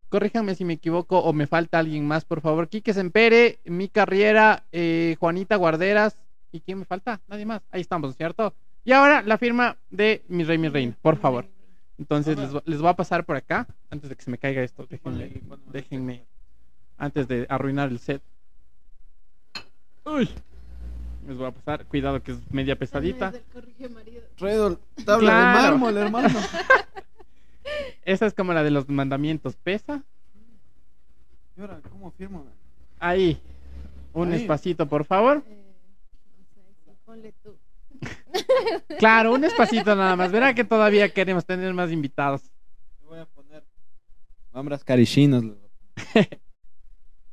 Corríjanme 0.09 0.55
si 0.55 0.65
me 0.65 0.73
equivoco 0.73 1.17
o 1.19 1.31
me 1.31 1.47
falta 1.47 1.79
alguien 1.79 2.05
más, 2.05 2.25
por 2.25 2.41
favor. 2.41 2.67
Quique 2.67 2.93
Sempere, 2.93 3.59
mi 3.63 3.87
carrera, 3.87 4.65
eh, 4.73 5.15
Juanita 5.17 5.55
Guarderas. 5.55 6.17
¿Y 6.51 6.59
quién 6.59 6.79
me 6.79 6.85
falta? 6.85 7.21
Nadie 7.29 7.45
más. 7.45 7.61
Ahí 7.71 7.79
estamos, 7.79 8.17
¿cierto? 8.17 8.53
Y 8.83 8.91
ahora 8.91 9.21
la 9.21 9.37
firma 9.37 9.77
de 9.89 10.23
mi 10.27 10.43
rey, 10.43 10.57
mi 10.57 10.67
reina, 10.67 10.97
por 11.01 11.15
favor. 11.15 11.45
Entonces 11.97 12.37
les, 12.37 12.51
les 12.65 12.79
voy 12.81 12.89
a 12.89 12.95
pasar 12.95 13.25
por 13.25 13.35
acá, 13.35 13.67
antes 13.89 14.09
de 14.09 14.15
que 14.15 14.23
se 14.23 14.31
me 14.31 14.37
caiga 14.37 14.63
esto. 14.63 14.87
Déjenme, 14.89 15.41
déjenme, 15.71 16.25
antes 16.97 17.27
de 17.27 17.45
arruinar 17.49 17.89
el 17.89 17.99
set. 17.99 18.21
Uy. 20.05 20.29
Les 21.27 21.37
voy 21.37 21.45
a 21.45 21.51
pasar, 21.51 21.85
cuidado 21.85 22.21
que 22.23 22.31
es 22.31 22.51
media 22.51 22.75
pesadita. 22.75 23.31
Redol, 24.39 24.79
tabla 25.05 25.29
Claro. 25.29 25.61
de 25.63 25.69
mármol, 25.69 25.97
hermano. 25.97 26.29
Esa 28.03 28.25
es 28.25 28.33
como 28.33 28.53
la 28.53 28.63
de 28.63 28.71
los 28.71 28.89
mandamientos. 28.89 29.55
¿Pesa? 29.55 30.03
¿Y 31.55 31.61
ahora 31.61 31.79
cómo 31.91 32.09
firmo? 32.11 32.45
Ahí. 32.99 33.39
Un 34.13 34.31
Ahí. 34.33 34.41
espacito, 34.41 34.87
por 34.87 35.05
favor. 35.05 35.43
Eh, 35.45 35.63
no 36.39 36.43
sé, 36.55 36.61
sí, 36.85 36.91
ponle 37.05 37.33
tú. 37.43 37.55
Claro, 38.97 39.33
un 39.33 39.43
espacito 39.43 39.95
nada 39.95 40.15
más. 40.15 40.31
Verá 40.31 40.53
que 40.53 40.63
todavía 40.63 41.09
queremos 41.09 41.45
tener 41.45 41.73
más 41.73 41.91
invitados. 41.91 42.41
Voy 43.03 43.19
a 43.19 43.25
poner 43.25 43.63
nombres 44.53 44.83
carichinos. 44.83 45.43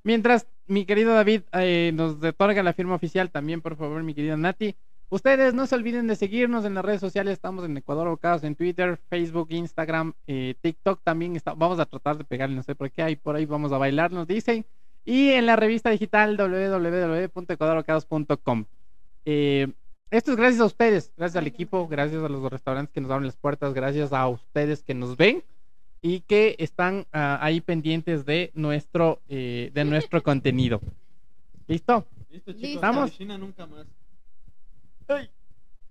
Mientras 0.03 0.47
mi 0.67 0.85
querido 0.85 1.15
David 1.15 1.43
eh, 1.53 1.93
nos 1.95 2.23
otorga 2.23 2.63
la 2.63 2.73
firma 2.73 2.95
oficial 2.95 3.31
también, 3.31 3.61
por 3.61 3.77
favor, 3.77 4.03
mi 4.03 4.15
querida 4.15 4.37
Nati. 4.37 4.77
Ustedes 5.11 5.55
no 5.55 5.67
se 5.67 5.75
olviden 5.75 6.07
de 6.07 6.17
seguirnos 6.17 6.67
en 6.67 6.75
las 6.75 6.85
redes 6.85 7.01
sociales. 7.01 7.33
Estamos 7.33 7.65
en 7.65 7.77
Ecuador 7.77 8.09
Bocados 8.09 8.45
en 8.45 8.55
Twitter, 8.55 9.01
Facebook, 9.09 9.49
Instagram, 9.51 10.13
eh, 10.27 10.55
TikTok 10.61 11.01
también. 11.03 11.35
Está, 11.35 11.55
vamos 11.55 11.79
a 11.79 11.87
tratar 11.87 12.19
de 12.19 12.25
pegarle, 12.25 12.57
no 12.57 12.63
sé 12.63 12.75
por 12.75 12.91
qué. 12.91 13.03
Ahí 13.03 13.17
por 13.17 13.35
ahí 13.35 13.47
vamos 13.47 13.73
a 13.73 13.79
bailar, 13.79 14.13
nos 14.13 14.27
dicen. 14.27 14.67
Y 15.07 15.31
en 15.31 15.47
la 15.47 15.57
revista 15.57 15.89
digital 15.89 16.37
www.ecuadorbocados.com. 16.37 18.67
Eh, 19.25 19.69
esto 20.11 20.31
es 20.31 20.37
gracias 20.37 20.61
a 20.61 20.65
ustedes, 20.65 21.13
gracias 21.17 21.37
al 21.37 21.47
equipo, 21.47 21.87
gracias 21.87 22.23
a 22.23 22.29
los 22.29 22.43
restaurantes 22.51 22.93
que 22.93 23.01
nos 23.01 23.11
abren 23.11 23.27
las 23.27 23.37
puertas, 23.37 23.75
gracias 23.75 24.13
a 24.13 24.27
ustedes 24.29 24.83
que 24.83 24.95
nos 24.95 25.17
ven 25.17 25.45
y 26.01 26.21
que 26.21 26.57
están 26.59 27.07
ah, 27.13 27.39
ahí 27.43 27.61
pendientes 27.61 28.25
de 28.25 28.51
nuestro 28.55 29.21
eh, 29.29 29.71
de 29.75 29.85
nuestro 29.85 30.23
contenido. 30.23 30.81
¿Listo? 31.67 32.07
Listo, 32.31 32.53
chicos, 32.53 32.75
¿Estamos? 32.75 33.21
Nunca 33.21 33.67
más. 33.67 33.87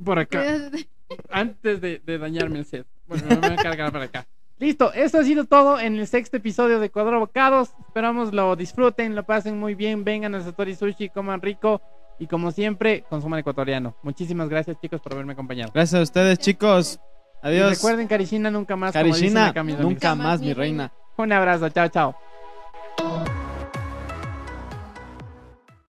Por 0.04 0.20
acá, 0.20 0.72
antes 1.30 1.82
de, 1.82 2.00
de 2.00 2.18
dañarme 2.18 2.60
el 2.60 2.66
set. 2.66 2.88
Bueno, 3.08 3.26
me 3.28 3.36
voy 3.36 3.52
a 3.52 3.56
cargar 3.56 3.92
para 3.92 4.06
acá. 4.06 4.28
Listo, 4.60 4.92
eso 4.94 5.20
ha 5.20 5.24
sido 5.24 5.46
todo 5.46 5.80
en 5.80 5.98
el 5.98 6.08
sexto 6.08 6.38
episodio 6.38 6.80
de 6.80 6.90
Cuadro 6.90 7.20
Bocados. 7.20 7.76
Esperamos 7.80 8.34
lo 8.34 8.56
disfruten, 8.56 9.14
lo 9.14 9.24
pasen 9.24 9.60
muy 9.60 9.76
bien, 9.76 10.04
vengan 10.04 10.34
a 10.34 10.42
Satori 10.42 10.74
Sushi, 10.74 11.10
coman 11.10 11.42
rico 11.42 11.82
y 12.20 12.28
como 12.28 12.52
siempre, 12.52 13.04
consuman 13.10 13.40
ecuatoriano. 13.40 13.96
Muchísimas 14.04 14.50
gracias 14.50 14.78
chicos 14.82 15.02
por 15.02 15.14
haberme 15.14 15.34
acompañado. 15.34 15.72
Gracias 15.74 16.00
a 16.00 16.04
ustedes, 16.04 16.40
chicos. 16.40 17.00
Y 17.44 17.48
Adiós. 17.48 17.72
recuerden, 17.72 18.08
Carichina 18.08 18.50
nunca 18.50 18.76
más. 18.76 18.94
amigos. 18.96 19.82
nunca 19.82 20.16
más, 20.16 20.42
mi 20.42 20.54
reina. 20.54 20.92
Un 21.18 21.32
abrazo, 21.32 21.70
chao, 21.70 21.88
chao. 21.90 22.27